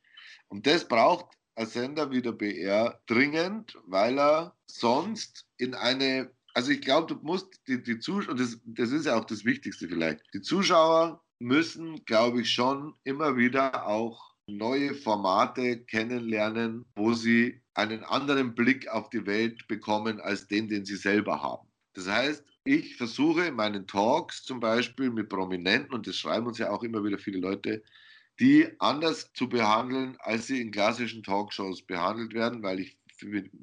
[0.48, 1.26] Und das braucht
[1.56, 7.20] ein Sender wie der BR dringend, weil er sonst in eine, also ich glaube, du
[7.22, 12.04] musst die, die Zuschauer, das, das ist ja auch das Wichtigste vielleicht, die Zuschauer müssen,
[12.04, 19.10] glaube ich, schon immer wieder auch neue Formate kennenlernen, wo sie einen anderen Blick auf
[19.10, 21.66] die Welt bekommen als den, den sie selber haben.
[21.94, 26.58] Das heißt, ich versuche in meinen Talks zum Beispiel mit Prominenten, und das schreiben uns
[26.58, 27.82] ja auch immer wieder viele Leute,
[28.40, 32.98] die anders zu behandeln, als sie in klassischen Talkshows behandelt werden, weil ich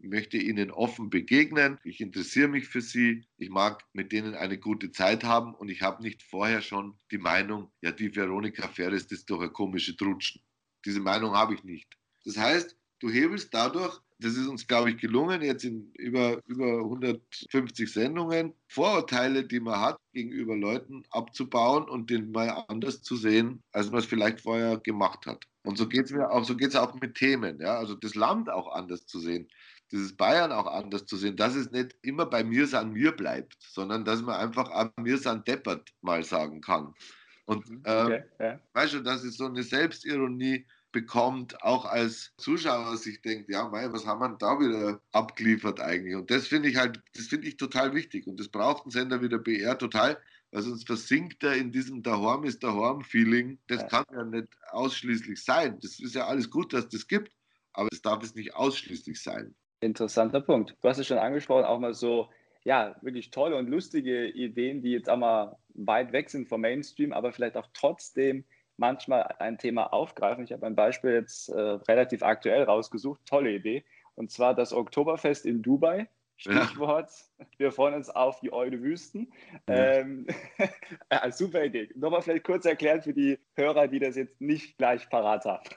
[0.02, 1.78] möchte ihnen offen begegnen.
[1.84, 3.26] Ich interessiere mich für sie.
[3.38, 7.18] Ich mag mit denen eine gute Zeit haben und ich habe nicht vorher schon die
[7.18, 10.42] Meinung, ja, die Veronika Ferres, ist doch eine komische Trutschen.
[10.86, 11.98] Diese Meinung habe ich nicht.
[12.24, 16.80] Das heißt, du hebelst dadurch, das ist uns, glaube ich, gelungen, jetzt in über, über
[16.80, 23.64] 150 Sendungen, Vorurteile, die man hat, gegenüber Leuten abzubauen und den mal anders zu sehen,
[23.72, 25.46] als man es vielleicht vorher gemacht hat.
[25.64, 28.16] Und so geht es mir auch, so geht es auch mit Themen, ja, also das
[28.16, 29.48] Land auch anders zu sehen
[29.92, 33.58] dieses Bayern auch anders zu sehen, dass es nicht immer bei mir an mir bleibt,
[33.60, 36.94] sondern dass man einfach an mir san deppert mal sagen kann.
[37.46, 38.60] Und mhm, ähm, okay, ja.
[38.74, 43.92] weißt du, dass es so eine Selbstironie bekommt, auch als Zuschauer sich denkt, ja, mei,
[43.92, 46.16] was haben wir da wieder abgeliefert eigentlich?
[46.16, 48.28] Und das finde ich halt, das finde ich total wichtig.
[48.28, 50.18] Und das braucht ein Sender wie der BR total,
[50.52, 53.60] weil sonst versinkt er in diesem Dahorm ist Dahorm-Feeling.
[53.68, 53.88] Das ja.
[53.88, 55.80] kann ja nicht ausschließlich sein.
[55.82, 57.32] Das ist ja alles gut, dass das gibt,
[57.74, 59.56] aber es darf es nicht ausschließlich sein.
[59.80, 60.76] Interessanter Punkt.
[60.82, 62.30] Du hast es schon angesprochen, auch mal so,
[62.64, 67.14] ja, wirklich tolle und lustige Ideen, die jetzt auch mal weit weg sind vom Mainstream,
[67.14, 68.46] aber vielleicht auch trotzdem
[68.82, 70.44] manchmal ein Thema aufgreifen.
[70.44, 75.46] Ich habe ein Beispiel jetzt äh, relativ aktuell rausgesucht, tolle Idee, und zwar das Oktoberfest
[75.46, 76.10] in Dubai.
[76.36, 77.46] Stichwort, ja.
[77.60, 79.32] wir freuen uns auf die Eude Wüsten.
[79.70, 79.76] Ja.
[79.76, 80.26] Ähm,
[81.10, 81.92] äh, super Idee.
[81.94, 85.70] Nochmal vielleicht kurz erklärt für die Hörer, die das jetzt nicht gleich parat haben.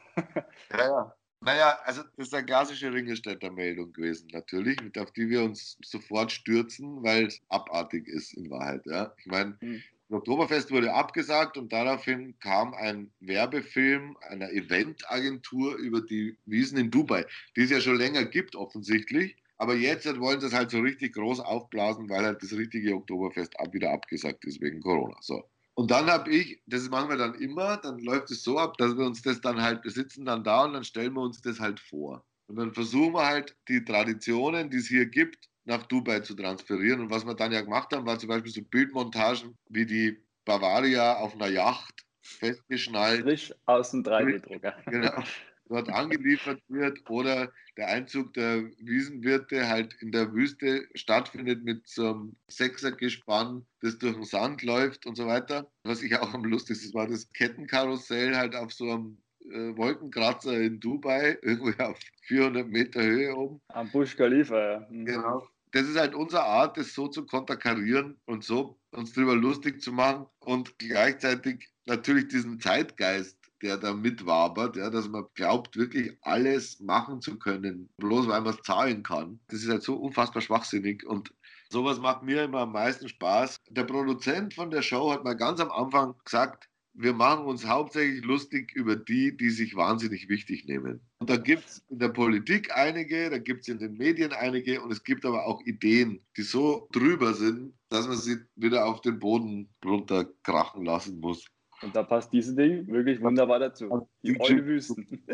[0.73, 1.15] ja, ja.
[1.41, 6.33] Naja, also das ist eine klassische Ringelstädter Meldung gewesen, natürlich, auf die wir uns sofort
[6.33, 8.87] stürzen, weil es abartig ist in Wahrheit.
[8.87, 9.13] Ja.
[9.19, 9.83] Ich meine, mhm.
[10.09, 16.91] Das Oktoberfest wurde abgesagt und daraufhin kam ein Werbefilm einer Eventagentur über die Wiesen in
[16.91, 17.25] Dubai,
[17.57, 19.37] die es ja schon länger gibt, offensichtlich.
[19.57, 23.55] Aber jetzt wollen sie es halt so richtig groß aufblasen, weil halt das richtige Oktoberfest
[23.73, 25.17] wieder abgesagt ist wegen Corona.
[25.21, 25.49] So.
[25.75, 28.97] Und dann habe ich, das machen wir dann immer, dann läuft es so ab, dass
[28.97, 31.61] wir uns das dann halt, wir sitzen dann da und dann stellen wir uns das
[31.61, 32.25] halt vor.
[32.47, 37.01] Und dann versuchen wir halt die Traditionen, die es hier gibt, nach Dubai zu transferieren.
[37.01, 41.17] Und was wir dann ja gemacht haben, war zum Beispiel so Bildmontagen wie die Bavaria
[41.17, 43.23] auf einer Yacht festgeschnallt.
[43.23, 44.75] Frisch aus dem 3D-Drucker.
[44.87, 45.23] Genau
[45.69, 52.11] dort angeliefert wird oder der Einzug der Wiesenwirte halt in der Wüste stattfindet mit so
[52.11, 55.71] einem Sechsergespann, das durch den Sand läuft und so weiter.
[55.83, 59.19] Was ich auch am lustigsten war das Kettenkarussell halt auf so einem
[59.51, 63.61] äh, Wolkenkratzer in Dubai, irgendwie auf 400 Meter Höhe oben.
[63.69, 64.87] Am Busch Khalifa, ja.
[64.91, 65.07] Mhm.
[65.07, 65.49] Genau.
[65.75, 69.91] Das ist halt unsere Art, das so zu konterkarieren und so uns darüber lustig zu
[69.91, 76.81] machen und gleichzeitig natürlich diesen Zeitgeist der da mitwabert, ja, dass man glaubt, wirklich alles
[76.81, 79.41] machen zu können, bloß weil man es zahlen kann.
[79.49, 81.33] Das ist halt so unfassbar schwachsinnig und
[81.71, 83.63] sowas macht mir immer am meisten Spaß.
[83.71, 88.23] Der Produzent von der Show hat mal ganz am Anfang gesagt, wir machen uns hauptsächlich
[88.23, 91.01] lustig über die, die sich wahnsinnig wichtig nehmen.
[91.25, 94.83] Und da gibt es in der Politik einige, da gibt es in den Medien einige
[94.83, 99.01] und es gibt aber auch Ideen, die so drüber sind, dass man sie wieder auf
[99.01, 101.47] den Boden runterkrachen lassen muss.
[101.81, 104.07] Und da passt dieses Ding wirklich wunderbar dazu.
[104.23, 105.25] Die Wüsten.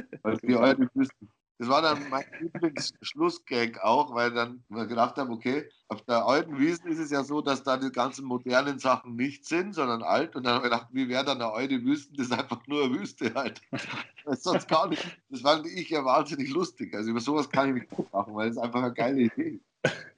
[0.44, 1.28] Die Eule Wüsten.
[1.60, 6.58] Das war dann mein Lieblingsschlussgag auch, weil dann wir gedacht haben, okay, auf der alten
[6.58, 10.34] Wiesen ist es ja so, dass da die ganzen modernen Sachen nicht sind, sondern alt.
[10.34, 12.16] Und dann haben wir gedacht, wie wäre dann eine alte Wüsten?
[12.16, 13.60] Das ist einfach nur eine Wüste halt.
[14.24, 15.04] Das sonst gar nicht.
[15.28, 16.94] Das fand ich ja wahnsinnig lustig.
[16.94, 19.60] Also über sowas kann ich mich gut machen, weil es einfach eine geile Idee.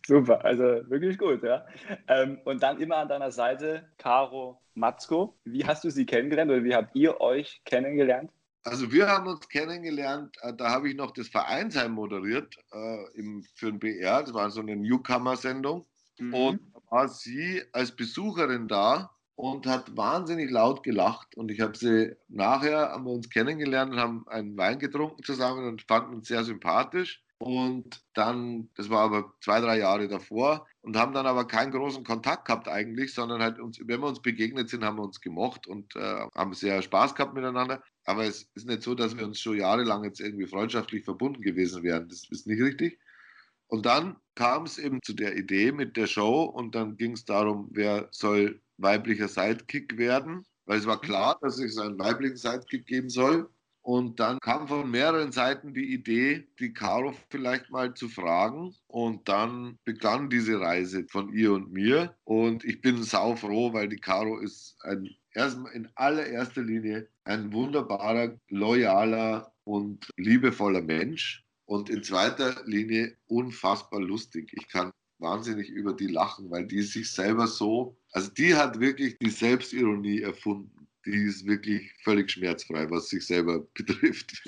[0.07, 1.65] Super, also wirklich gut, ja.
[2.09, 5.37] Ähm, und dann immer an deiner Seite Caro Matzko.
[5.45, 8.31] Wie hast du sie kennengelernt oder wie habt ihr euch kennengelernt?
[8.65, 13.45] Also wir haben uns kennengelernt, äh, da habe ich noch das Vereinsheim moderiert äh, im,
[13.55, 15.87] für den BR, das war so eine Newcomer-Sendung.
[16.19, 16.35] Mhm.
[16.35, 21.37] Und da war sie als Besucherin da und hat wahnsinnig laut gelacht.
[21.37, 25.67] Und ich habe sie nachher, haben wir uns kennengelernt und haben einen Wein getrunken zusammen
[25.67, 27.25] und fanden uns sehr sympathisch.
[27.39, 32.05] Und dann, das war aber zwei, drei Jahre davor, und haben dann aber keinen großen
[32.05, 35.67] Kontakt gehabt eigentlich, sondern halt uns, wenn wir uns begegnet sind, haben wir uns gemocht
[35.67, 37.83] und äh, haben sehr Spaß gehabt miteinander.
[38.05, 41.85] Aber es ist nicht so, dass wir uns schon jahrelang jetzt irgendwie freundschaftlich verbunden gewesen
[41.85, 42.09] wären.
[42.09, 42.99] Das ist nicht richtig.
[43.69, 47.25] Und dann kam es eben zu der Idee mit der Show und dann ging es
[47.25, 52.87] darum, wer soll weiblicher Sidekick werden, weil es war klar, dass es einen weiblichen Sidekick
[52.87, 53.49] geben soll.
[53.83, 58.75] Und dann kam von mehreren Seiten die Idee, die Caro vielleicht mal zu fragen.
[58.87, 62.15] Und dann begann diese Reise von ihr und mir.
[62.23, 65.11] Und ich bin saufroh, weil die Caro ist ein,
[65.75, 71.45] in allererster Linie ein wunderbarer, loyaler und liebevoller Mensch.
[71.65, 74.53] Und in zweiter Linie unfassbar lustig.
[74.53, 79.17] Ich kann wahnsinnig über die lachen, weil die sich selber so, also die hat wirklich
[79.19, 84.43] die Selbstironie erfunden die ist wirklich völlig schmerzfrei, was sich selber betrifft.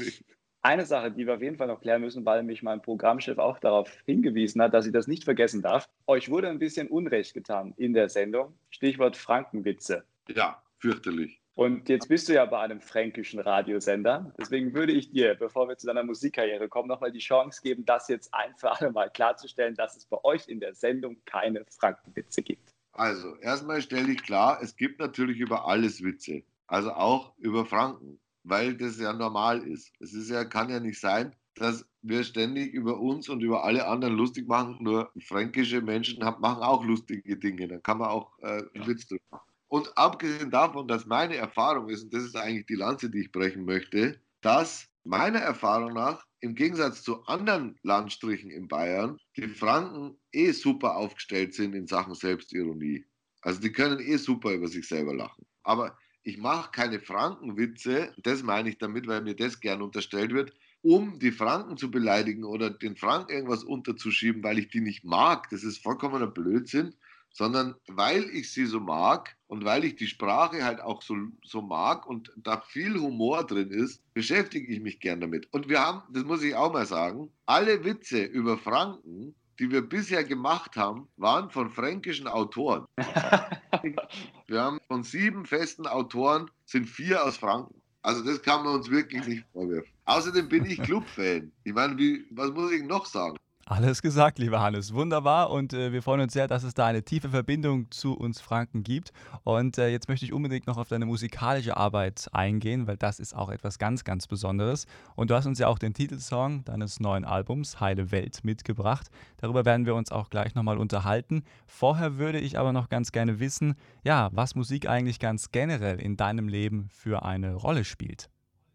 [0.62, 3.58] Eine Sache, die wir auf jeden Fall noch klären müssen, weil mich mein Programmchef auch
[3.58, 5.88] darauf hingewiesen hat, dass ich das nicht vergessen darf.
[6.06, 8.54] Euch wurde ein bisschen Unrecht getan in der Sendung.
[8.70, 10.04] Stichwort Frankenwitze.
[10.28, 11.40] Ja, fürchterlich.
[11.56, 14.34] Und jetzt bist du ja bei einem fränkischen Radiosender.
[14.38, 18.08] Deswegen würde ich dir, bevor wir zu deiner Musikkarriere kommen, nochmal die Chance geben, das
[18.08, 22.42] jetzt ein für alle Mal klarzustellen, dass es bei euch in der Sendung keine Frankenwitze
[22.42, 22.73] gibt.
[22.94, 26.44] Also, erstmal stelle ich klar, es gibt natürlich über alles Witze.
[26.68, 29.92] Also auch über Franken, weil das ja normal ist.
[30.00, 33.86] Es ist ja, kann ja nicht sein, dass wir ständig über uns und über alle
[33.86, 34.78] anderen lustig machen.
[34.80, 37.68] Nur fränkische Menschen machen auch lustige Dinge.
[37.68, 39.50] Dann kann man auch äh, einen Witz drüber machen.
[39.68, 43.32] Und abgesehen davon, dass meine Erfahrung ist, und das ist eigentlich die Lanze, die ich
[43.32, 50.18] brechen möchte, dass meiner Erfahrung nach im Gegensatz zu anderen Landstrichen in Bayern die Franken
[50.32, 53.04] eh super aufgestellt sind in Sachen Selbstironie.
[53.40, 55.46] Also die können eh super über sich selber lachen.
[55.62, 60.54] Aber ich mache keine Frankenwitze, das meine ich damit, weil mir das gern unterstellt wird,
[60.80, 65.48] um die Franken zu beleidigen oder den Franken irgendwas unterzuschieben, weil ich die nicht mag.
[65.50, 66.94] Das ist vollkommener Blödsinn
[67.34, 71.60] sondern weil ich sie so mag und weil ich die Sprache halt auch so, so
[71.60, 75.52] mag und da viel Humor drin ist, beschäftige ich mich gern damit.
[75.52, 79.82] Und wir haben, das muss ich auch mal sagen, alle Witze über Franken, die wir
[79.82, 82.86] bisher gemacht haben, waren von fränkischen Autoren.
[84.46, 87.82] wir haben von sieben festen Autoren, sind vier aus Franken.
[88.02, 89.90] Also das kann man uns wirklich nicht vorwerfen.
[90.04, 91.50] Außerdem bin ich Clubfan.
[91.64, 93.36] Ich meine, wie, was muss ich noch sagen?
[93.66, 94.92] Alles gesagt, lieber Hannes.
[94.92, 98.38] Wunderbar und äh, wir freuen uns sehr, dass es da eine tiefe Verbindung zu uns
[98.38, 99.10] Franken gibt.
[99.42, 103.34] Und äh, jetzt möchte ich unbedingt noch auf deine musikalische Arbeit eingehen, weil das ist
[103.34, 104.84] auch etwas ganz, ganz Besonderes.
[105.16, 109.08] Und du hast uns ja auch den Titelsong deines neuen Albums Heile Welt mitgebracht.
[109.38, 111.42] Darüber werden wir uns auch gleich nochmal unterhalten.
[111.66, 116.18] Vorher würde ich aber noch ganz gerne wissen, ja, was Musik eigentlich ganz generell in
[116.18, 118.28] deinem Leben für eine Rolle spielt.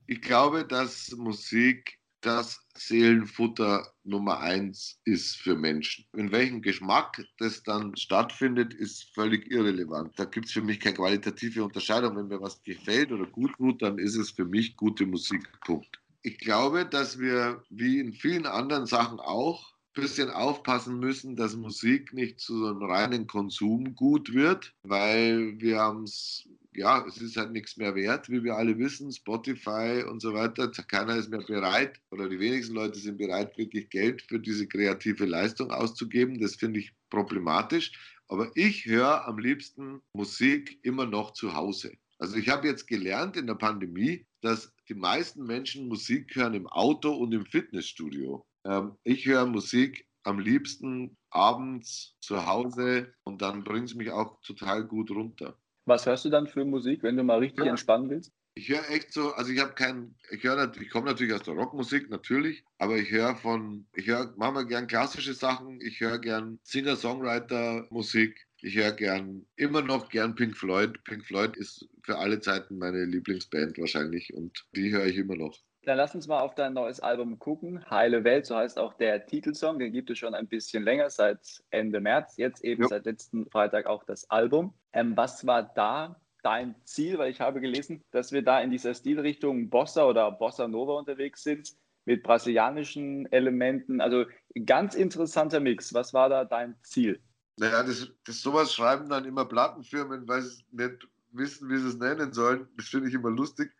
[0.07, 6.05] Ich glaube, dass Musik das Seelenfutter Nummer eins ist für Menschen.
[6.13, 10.13] In welchem Geschmack das dann stattfindet, ist völlig irrelevant.
[10.17, 12.15] Da gibt es für mich keine qualitative Unterscheidung.
[12.15, 15.49] Wenn mir was gefällt oder gut tut, dann ist es für mich gute Musik.
[15.65, 15.99] Punkt.
[16.21, 21.55] Ich glaube, dass wir, wie in vielen anderen Sachen auch, ein bisschen aufpassen müssen, dass
[21.55, 26.47] Musik nicht zu so einem reinen Konsumgut wird, weil wir haben es
[26.79, 30.71] ja, es ist halt nichts mehr wert, wie wir alle wissen, Spotify und so weiter.
[30.71, 35.25] Keiner ist mehr bereit oder die wenigsten Leute sind bereit, wirklich Geld für diese kreative
[35.25, 36.39] Leistung auszugeben.
[36.39, 37.91] Das finde ich problematisch.
[38.29, 41.91] Aber ich höre am liebsten Musik immer noch zu Hause.
[42.17, 46.67] Also ich habe jetzt gelernt in der Pandemie, dass die meisten Menschen Musik hören im
[46.67, 48.45] Auto und im Fitnessstudio.
[48.65, 54.39] Ähm, ich höre Musik am liebsten abends zu Hause und dann bringt es mich auch
[54.41, 55.57] total gut runter.
[55.89, 57.71] Was hörst du dann für Musik, wenn du mal richtig ja.
[57.71, 58.31] entspannen willst?
[58.53, 61.55] Ich höre echt so, also ich habe keinen, ich höre, ich komme natürlich aus der
[61.55, 66.59] Rockmusik, natürlich, aber ich höre von, ich höre manchmal gern klassische Sachen, ich höre gern
[66.61, 71.03] Singer-Songwriter-Musik, ich höre gern, immer noch gern Pink Floyd.
[71.05, 75.57] Pink Floyd ist für alle Zeiten meine Lieblingsband wahrscheinlich und die höre ich immer noch.
[75.83, 77.89] Dann lass uns mal auf dein neues Album gucken.
[77.89, 79.79] Heile Welt, so heißt auch der Titelsong.
[79.79, 82.35] Den gibt es schon ein bisschen länger, seit Ende März.
[82.37, 82.89] Jetzt eben jo.
[82.89, 84.73] seit letzten Freitag auch das Album.
[84.91, 87.17] Ähm, was war da dein Ziel?
[87.17, 91.43] Weil ich habe gelesen, dass wir da in dieser Stilrichtung Bossa oder Bossa Nova unterwegs
[91.43, 91.71] sind,
[92.03, 94.01] mit brasilianischen Elementen.
[94.01, 94.25] Also
[94.65, 95.93] ganz interessanter Mix.
[95.93, 97.21] Was war da dein Ziel?
[97.55, 101.97] Naja, das, das sowas schreiben dann immer Plattenfirmen, weil sie nicht wissen, wie sie es
[101.97, 102.67] nennen sollen.
[102.75, 103.71] Das finde ich immer lustig.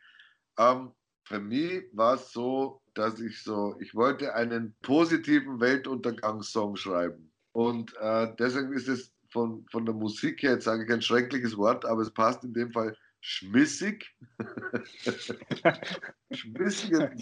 [0.58, 0.92] Ähm,
[1.30, 7.32] für mich war es so, dass ich so, ich wollte einen positiven Weltuntergangssong schreiben.
[7.52, 11.56] Und äh, deswegen ist es von, von der Musik her, jetzt sage ich ein schreckliches
[11.56, 14.12] Wort, aber es passt in dem Fall schmissig.
[16.32, 17.16] Schmissige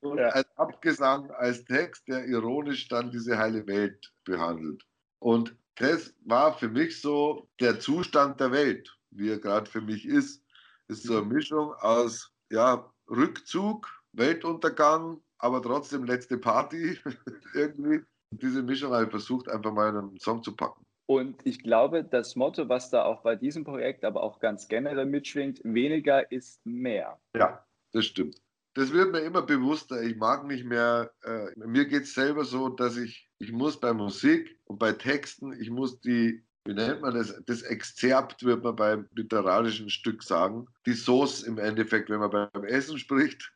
[0.00, 0.30] und ja.
[0.30, 4.82] ein Abgesang als Text, der ironisch dann diese heile Welt behandelt.
[5.20, 10.04] Und das war für mich so der Zustand der Welt, wie er gerade für mich
[10.04, 10.42] ist.
[10.88, 16.98] Ist so eine Mischung aus ja, Rückzug, Weltuntergang, aber trotzdem letzte Party
[17.54, 18.00] irgendwie.
[18.30, 20.84] Diese Mischung habe ich versucht, einfach mal in einen Song zu packen.
[21.06, 25.06] Und ich glaube, das Motto, was da auch bei diesem Projekt, aber auch ganz generell
[25.06, 27.18] mitschwingt, weniger ist mehr.
[27.34, 28.40] Ja, das stimmt.
[28.74, 30.00] Das wird mir immer bewusster.
[30.00, 33.92] Ich mag nicht mehr, äh, mir geht es selber so, dass ich, ich muss bei
[33.92, 37.42] Musik und bei Texten, ich muss die wie nennt man das?
[37.46, 40.66] Das Exzerpt, wird man beim literarischen Stück sagen.
[40.86, 43.52] Die Sauce im Endeffekt, wenn man beim Essen spricht.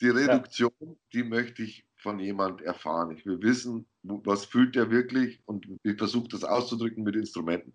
[0.00, 0.86] Die Reduktion, ja.
[1.12, 3.10] die möchte ich von jemand erfahren.
[3.16, 7.74] Ich will wissen, was fühlt er wirklich und ich versuche das auszudrücken mit Instrumenten.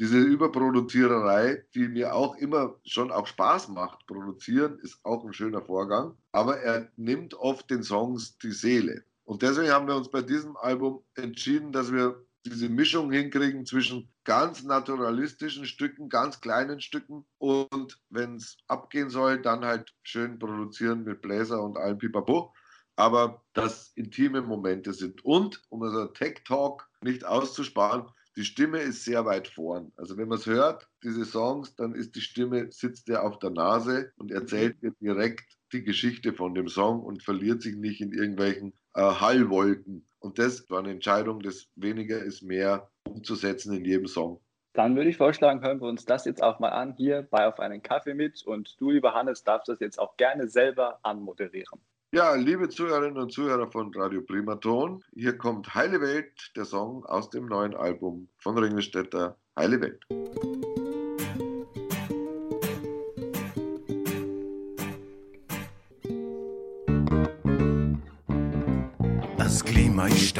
[0.00, 5.62] Diese Überproduziererei, die mir auch immer schon auch Spaß macht, produzieren, ist auch ein schöner
[5.62, 9.04] Vorgang, aber er nimmt oft den Songs die Seele.
[9.24, 14.10] Und deswegen haben wir uns bei diesem Album entschieden, dass wir diese Mischung hinkriegen zwischen
[14.24, 21.04] ganz naturalistischen Stücken, ganz kleinen Stücken und wenn es abgehen soll, dann halt schön produzieren
[21.04, 22.54] mit Bläser und allem Pipapo.
[22.96, 25.24] Aber das intime Momente sind.
[25.24, 29.92] Und, um unser Tech Talk nicht auszusparen, die Stimme ist sehr weit vorn.
[29.96, 33.50] Also wenn man es hört, diese Songs, dann ist die Stimme, sitzt er auf der
[33.50, 38.12] Nase und erzählt dir direkt die Geschichte von dem Song und verliert sich nicht in
[38.12, 40.06] irgendwelchen äh, Hallwolken.
[40.30, 44.40] Und das war eine Entscheidung, das weniger ist mehr umzusetzen in jedem Song.
[44.74, 47.58] Dann würde ich vorschlagen, hören wir uns das jetzt auch mal an, hier bei Auf
[47.58, 48.44] einen Kaffee mit.
[48.44, 51.80] Und du, lieber Hannes, darfst das jetzt auch gerne selber anmoderieren.
[52.12, 57.28] Ja, liebe Zuhörerinnen und Zuhörer von Radio Primaton, hier kommt Heile Welt, der Song aus
[57.30, 60.69] dem neuen Album von Ringelstädter Heile Welt.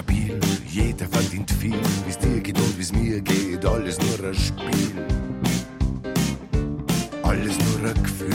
[0.01, 1.75] Stabil, jeder verdient viel,
[2.07, 5.07] wie's dir geht und wie's mir geht, alles nur ein Spiel.
[7.23, 8.31] Alles nur ein Gefühl.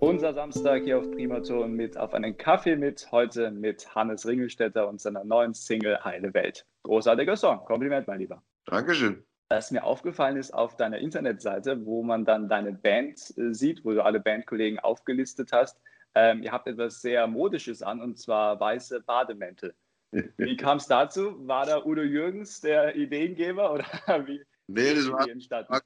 [0.00, 5.00] Unser Samstag hier auf Primaton mit auf einen Kaffee mit, heute mit Hannes Ringelstetter und
[5.00, 6.66] seiner neuen Single Heile Welt.
[6.82, 8.42] Großartiger Song, Kompliment, mein Lieber.
[8.66, 9.24] Dankeschön.
[9.50, 13.92] Was mir aufgefallen ist auf deiner Internetseite, wo man dann deine Band äh, sieht, wo
[13.92, 15.78] du alle Bandkollegen aufgelistet hast,
[16.14, 19.74] ähm, ihr habt etwas sehr Modisches an und zwar weiße Bademäntel.
[20.36, 21.46] Wie kam es dazu?
[21.46, 23.84] War da Udo Jürgens der Ideengeber oder
[24.26, 24.40] wie?
[24.68, 25.80] Nee, das war, entstanden?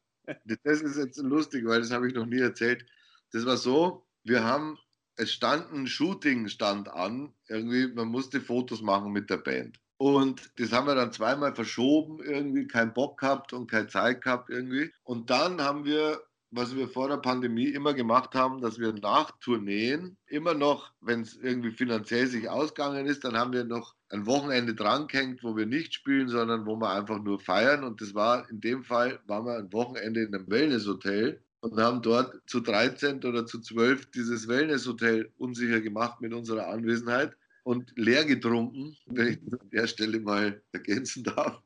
[0.64, 2.84] das ist jetzt lustig, weil das habe ich noch nie erzählt.
[3.32, 4.78] Das war so, wir haben,
[5.16, 9.80] es stand ein Shooting stand an, irgendwie, man musste Fotos machen mit der Band.
[9.98, 14.48] Und das haben wir dann zweimal verschoben, irgendwie keinen Bock gehabt und keine Zeit gehabt
[14.48, 14.92] irgendwie.
[15.02, 16.22] Und dann haben wir,
[16.52, 21.22] was wir vor der Pandemie immer gemacht haben, dass wir nach Tourneen immer noch, wenn
[21.22, 25.66] es irgendwie finanziell sich ausgegangen ist, dann haben wir noch ein Wochenende drangehängt, wo wir
[25.66, 27.82] nicht spielen, sondern wo wir einfach nur feiern.
[27.82, 32.02] Und das war in dem Fall, waren wir ein Wochenende in einem Wellnesshotel und haben
[32.02, 37.36] dort zu 13 oder zu 12 dieses Wellnesshotel unsicher gemacht mit unserer Anwesenheit
[37.68, 41.60] und leer getrunken, wenn ich das an der Stelle mal ergänzen darf.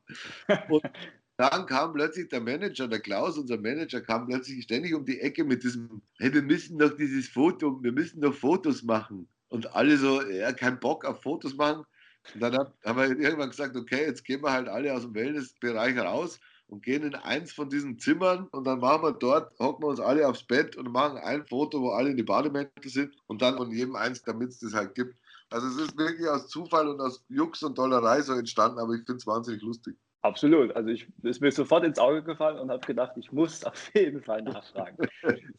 [0.67, 0.83] Und
[1.37, 5.45] dann kam plötzlich der Manager, der Klaus, unser Manager, kam plötzlich ständig um die Ecke
[5.45, 9.29] mit diesem, hey, wir müssen doch dieses Foto, wir müssen doch Fotos machen.
[9.47, 11.85] Und alle so, ja, kein Bock auf Fotos machen.
[12.33, 15.97] Und dann haben wir irgendwann gesagt, okay, jetzt gehen wir halt alle aus dem Wellnessbereich
[15.99, 16.37] raus
[16.67, 20.01] und gehen in eins von diesen Zimmern und dann machen wir dort, hocken wir uns
[20.01, 23.55] alle aufs Bett und machen ein Foto, wo alle in die Bademäntel sind und dann
[23.55, 25.15] von jedem eins, damit es das halt gibt.
[25.53, 29.05] Also es ist wirklich aus Zufall und aus Jux und Dollerei so entstanden, aber ich
[29.05, 29.95] finde es wahnsinnig lustig.
[30.23, 30.75] Absolut.
[30.75, 34.23] Also ich ist mir sofort ins Auge gefallen und habe gedacht, ich muss auf jeden
[34.23, 34.97] Fall nachfragen.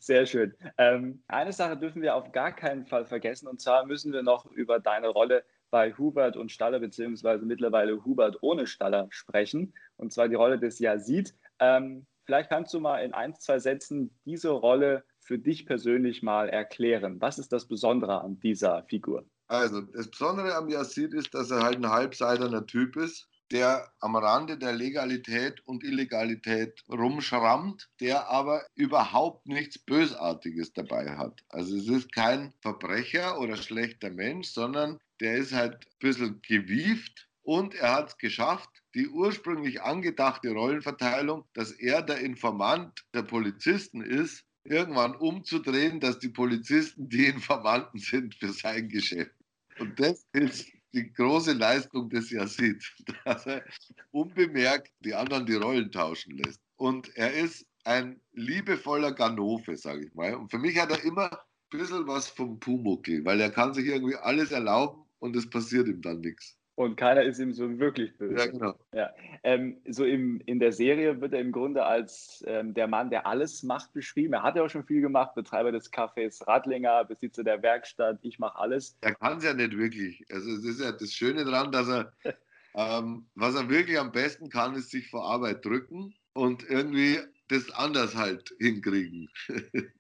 [0.01, 0.53] Sehr schön.
[0.79, 4.47] Ähm, eine Sache dürfen wir auf gar keinen Fall vergessen und zwar müssen wir noch
[4.47, 10.29] über deine Rolle bei Hubert und Staller beziehungsweise mittlerweile Hubert ohne Staller sprechen und zwar
[10.29, 11.37] die Rolle des Yazid.
[11.61, 16.49] Ähm, vielleicht kannst du mal in ein, zwei Sätzen diese Rolle für dich persönlich mal
[16.49, 17.21] erklären.
[17.21, 19.25] Was ist das Besondere an dieser Figur?
[19.59, 24.17] Also, das Besondere am Yazid ist, dass er halt ein halbseiderner Typ ist, der am
[24.17, 31.45] Rande der Legalität und Illegalität rumschrammt, der aber überhaupt nichts Bösartiges dabei hat.
[31.49, 37.29] Also es ist kein Verbrecher oder schlechter Mensch, sondern der ist halt ein bisschen gewieft
[37.43, 44.01] und er hat es geschafft, die ursprünglich angedachte Rollenverteilung, dass er der Informant der Polizisten
[44.01, 49.34] ist, irgendwann umzudrehen, dass die Polizisten die Informanten sind für sein Geschäft.
[49.79, 52.83] Und das ist die große Leistung des Yazid,
[53.25, 53.65] dass er
[54.13, 56.61] unbemerkt die anderen die Rollen tauschen lässt.
[56.77, 60.35] Und er ist ein liebevoller Ganove, sage ich mal.
[60.35, 63.87] Und für mich hat er immer ein bisschen was vom Pumuckl, weil er kann sich
[63.87, 66.57] irgendwie alles erlauben und es passiert ihm dann nichts.
[66.77, 68.35] Und keiner ist ihm so wirklich böse.
[68.37, 68.75] Ja, genau.
[68.93, 69.15] Ja.
[69.45, 73.27] Ähm, so im, in der Serie wird er im Grunde als ähm, der Mann, der
[73.27, 74.33] alles macht, beschrieben.
[74.33, 78.41] Er hat ja auch schon viel gemacht, Betreiber des Cafés Radlinger, Besitzer der Werkstatt, ich
[78.41, 78.97] mache alles.
[79.03, 80.25] Er kann es ja nicht wirklich.
[80.31, 82.13] Also es ist ja das Schöne daran, dass er,
[82.75, 87.71] ähm, was er wirklich am besten kann, ist sich vor Arbeit drücken und irgendwie das
[87.71, 89.29] anders halt hinkriegen.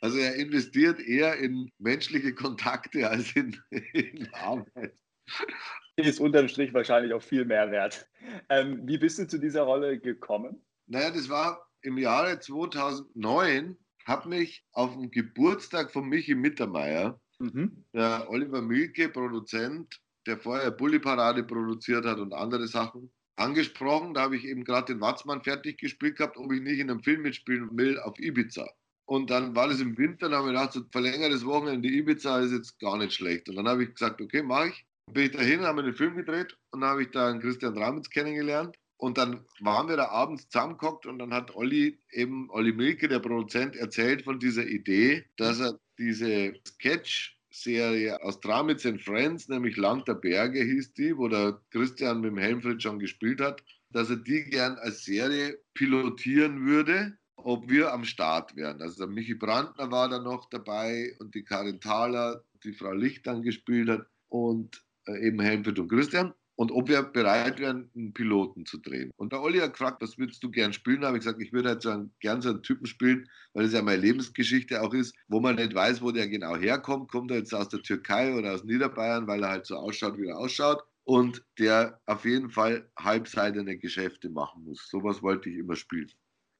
[0.00, 3.60] Also er investiert eher in menschliche Kontakte als in,
[3.92, 4.94] in Arbeit
[6.06, 8.08] ist unterm Strich wahrscheinlich auch viel mehr wert.
[8.48, 10.62] Ähm, wie bist du zu dieser Rolle gekommen?
[10.86, 13.76] Naja, das war im Jahre 2009,
[14.06, 17.84] habe mich auf dem Geburtstag von Michi Mittermeier, mhm.
[17.92, 24.22] der Oliver Milke, Produzent, der vorher Bulli Parade produziert hat und andere Sachen, angesprochen, da
[24.22, 27.22] habe ich eben gerade den Watzmann fertig gespielt gehabt, ob ich nicht in einem Film
[27.22, 28.68] mitspielen will auf Ibiza.
[29.06, 32.52] Und dann war das im Winter, da habe ich gedacht, so verlängertes Wochenende Ibiza ist
[32.52, 33.48] jetzt gar nicht schlecht.
[33.48, 34.86] Und dann habe ich gesagt, okay, mache ich.
[35.12, 37.74] Bin ich dahin, haben wir den Film gedreht und dann habe ich da einen Christian
[37.74, 38.76] Dramitz kennengelernt.
[38.96, 43.20] Und dann waren wir da abends zusammengeguckt und dann hat Olli eben, Olli Milke, der
[43.20, 50.08] Produzent, erzählt von dieser Idee, dass er diese Sketch-Serie aus Dramitz and Friends, nämlich Land
[50.08, 54.16] der Berge hieß die, wo der Christian mit dem Helmfried schon gespielt hat, dass er
[54.16, 58.82] die gern als Serie pilotieren würde ob wir am Start wären.
[58.82, 63.26] Also der Michi Brandner war da noch dabei und die Karin Thaler, die Frau Licht
[63.26, 64.84] dann gespielt hat und
[65.16, 66.32] eben Helmut und Christian.
[66.56, 69.12] Und ob wir bereit wären, einen Piloten zu drehen.
[69.16, 71.02] Und der Olli hat gefragt, was würdest du gern spielen?
[71.02, 73.66] Da habe ich gesagt, ich würde halt so einen, gern so einen Typen spielen, weil
[73.66, 77.12] es ja meine Lebensgeschichte auch ist, wo man nicht weiß, wo der genau herkommt.
[77.12, 80.26] Kommt er jetzt aus der Türkei oder aus Niederbayern, weil er halt so ausschaut, wie
[80.26, 84.90] er ausschaut und der auf jeden Fall halbseitene Geschäfte machen muss.
[84.90, 86.10] Sowas wollte ich immer spielen.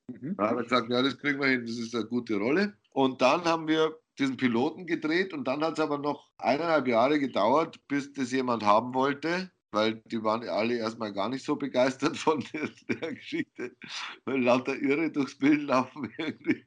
[0.09, 0.37] Mhm.
[0.39, 2.73] Da hat er gesagt, ja, das kriegen wir hin, das ist eine gute Rolle.
[2.93, 7.19] Und dann haben wir diesen Piloten gedreht und dann hat es aber noch eineinhalb Jahre
[7.19, 12.16] gedauert, bis das jemand haben wollte, weil die waren alle erstmal gar nicht so begeistert
[12.19, 13.77] von der, der Geschichte,
[14.25, 16.64] weil lauter Irre durchs Bild laufen irgendwie.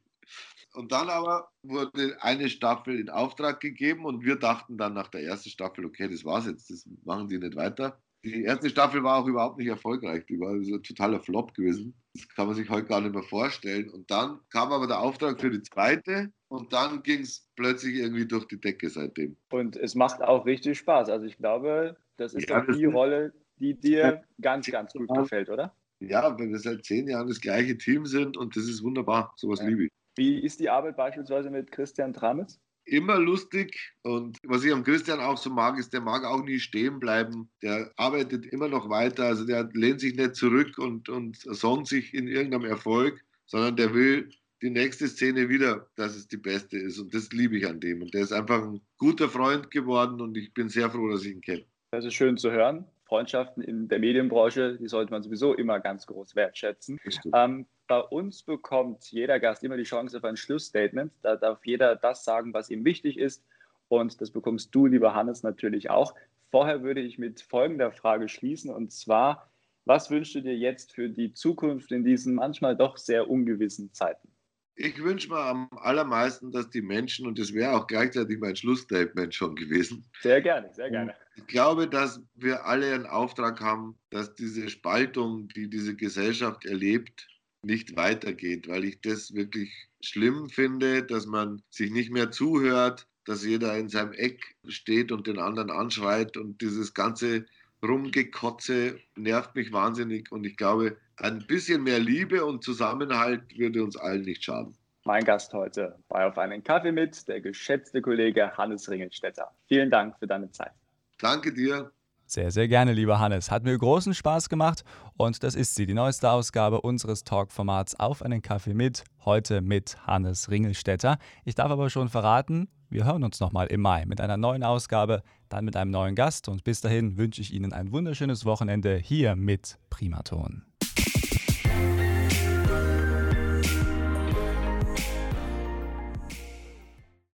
[0.73, 5.23] Und dann aber wurde eine Staffel in Auftrag gegeben und wir dachten dann nach der
[5.23, 8.01] ersten Staffel, okay, das war's jetzt, das machen die nicht weiter.
[8.23, 10.25] Die erste Staffel war auch überhaupt nicht erfolgreich.
[10.27, 11.95] Die war so ein totaler Flop gewesen.
[12.13, 13.89] Das kann man sich heute gar nicht mehr vorstellen.
[13.89, 18.25] Und dann kam aber der Auftrag für die zweite und dann ging es plötzlich irgendwie
[18.25, 19.37] durch die Decke seitdem.
[19.51, 21.09] Und es macht auch richtig Spaß.
[21.09, 25.73] Also ich glaube, das ist ja, die Rolle, die dir ganz, ganz gut gefällt, oder?
[25.99, 29.33] Ja, weil wir seit zehn Jahren das gleiche Team sind und das ist wunderbar.
[29.37, 29.67] Sowas ja.
[29.67, 29.91] liebe ich.
[30.17, 32.59] Wie ist die Arbeit beispielsweise mit Christian Tramitz?
[32.83, 33.93] immer lustig.
[34.01, 37.49] Und was ich am Christian auch so mag, ist, der mag auch nie stehen bleiben.
[37.61, 39.25] Der arbeitet immer noch weiter.
[39.25, 43.93] Also der lehnt sich nicht zurück und, und sonnt sich in irgendeinem Erfolg, sondern der
[43.93, 44.29] will
[44.61, 46.99] die nächste Szene wieder, dass es die beste ist.
[46.99, 48.01] Und das liebe ich an dem.
[48.01, 51.33] Und der ist einfach ein guter Freund geworden und ich bin sehr froh, dass ich
[51.33, 51.65] ihn kenne.
[51.91, 52.85] Das ist schön zu hören.
[53.05, 56.97] Freundschaften in der Medienbranche, die sollte man sowieso immer ganz groß wertschätzen.
[57.33, 61.11] Ähm, bei uns bekommt jeder Gast immer die Chance auf ein Schlussstatement.
[61.21, 63.43] Da darf jeder das sagen, was ihm wichtig ist.
[63.89, 66.15] Und das bekommst du, lieber Hannes, natürlich auch.
[66.51, 68.73] Vorher würde ich mit folgender Frage schließen.
[68.73, 69.51] Und zwar,
[69.83, 74.30] was wünschst du dir jetzt für die Zukunft in diesen manchmal doch sehr ungewissen Zeiten?
[74.75, 79.33] Ich wünsche mir am allermeisten, dass die Menschen, und das wäre auch gleichzeitig mein Schlussstatement
[79.35, 80.05] schon gewesen.
[80.21, 81.13] Sehr gerne, sehr gerne.
[81.35, 87.27] Ich glaube, dass wir alle einen Auftrag haben, dass diese Spaltung, die diese Gesellschaft erlebt,
[87.63, 93.45] nicht weitergeht, weil ich das wirklich schlimm finde, dass man sich nicht mehr zuhört, dass
[93.45, 97.45] jeder in seinem Eck steht und den anderen anschreit und dieses ganze
[97.83, 103.95] Rumgekotze nervt mich wahnsinnig und ich glaube, ein bisschen mehr Liebe und Zusammenhalt würde uns
[103.95, 104.75] allen nicht schaden.
[105.05, 109.51] Mein Gast heute bei Auf einen Kaffee mit, der geschätzte Kollege Hannes Ringelstetter.
[109.67, 110.71] Vielen Dank für deine Zeit.
[111.19, 111.91] Danke dir.
[112.25, 113.51] Sehr, sehr gerne, lieber Hannes.
[113.51, 114.83] Hat mir großen Spaß gemacht
[115.17, 119.97] und das ist sie, die neueste Ausgabe unseres Talk-Formats Auf einen Kaffee mit, heute mit
[120.07, 121.17] Hannes Ringelstetter.
[121.45, 125.23] Ich darf aber schon verraten, wir hören uns nochmal im Mai mit einer neuen Ausgabe,
[125.49, 129.35] dann mit einem neuen Gast und bis dahin wünsche ich Ihnen ein wunderschönes Wochenende hier
[129.35, 130.70] mit Primaton.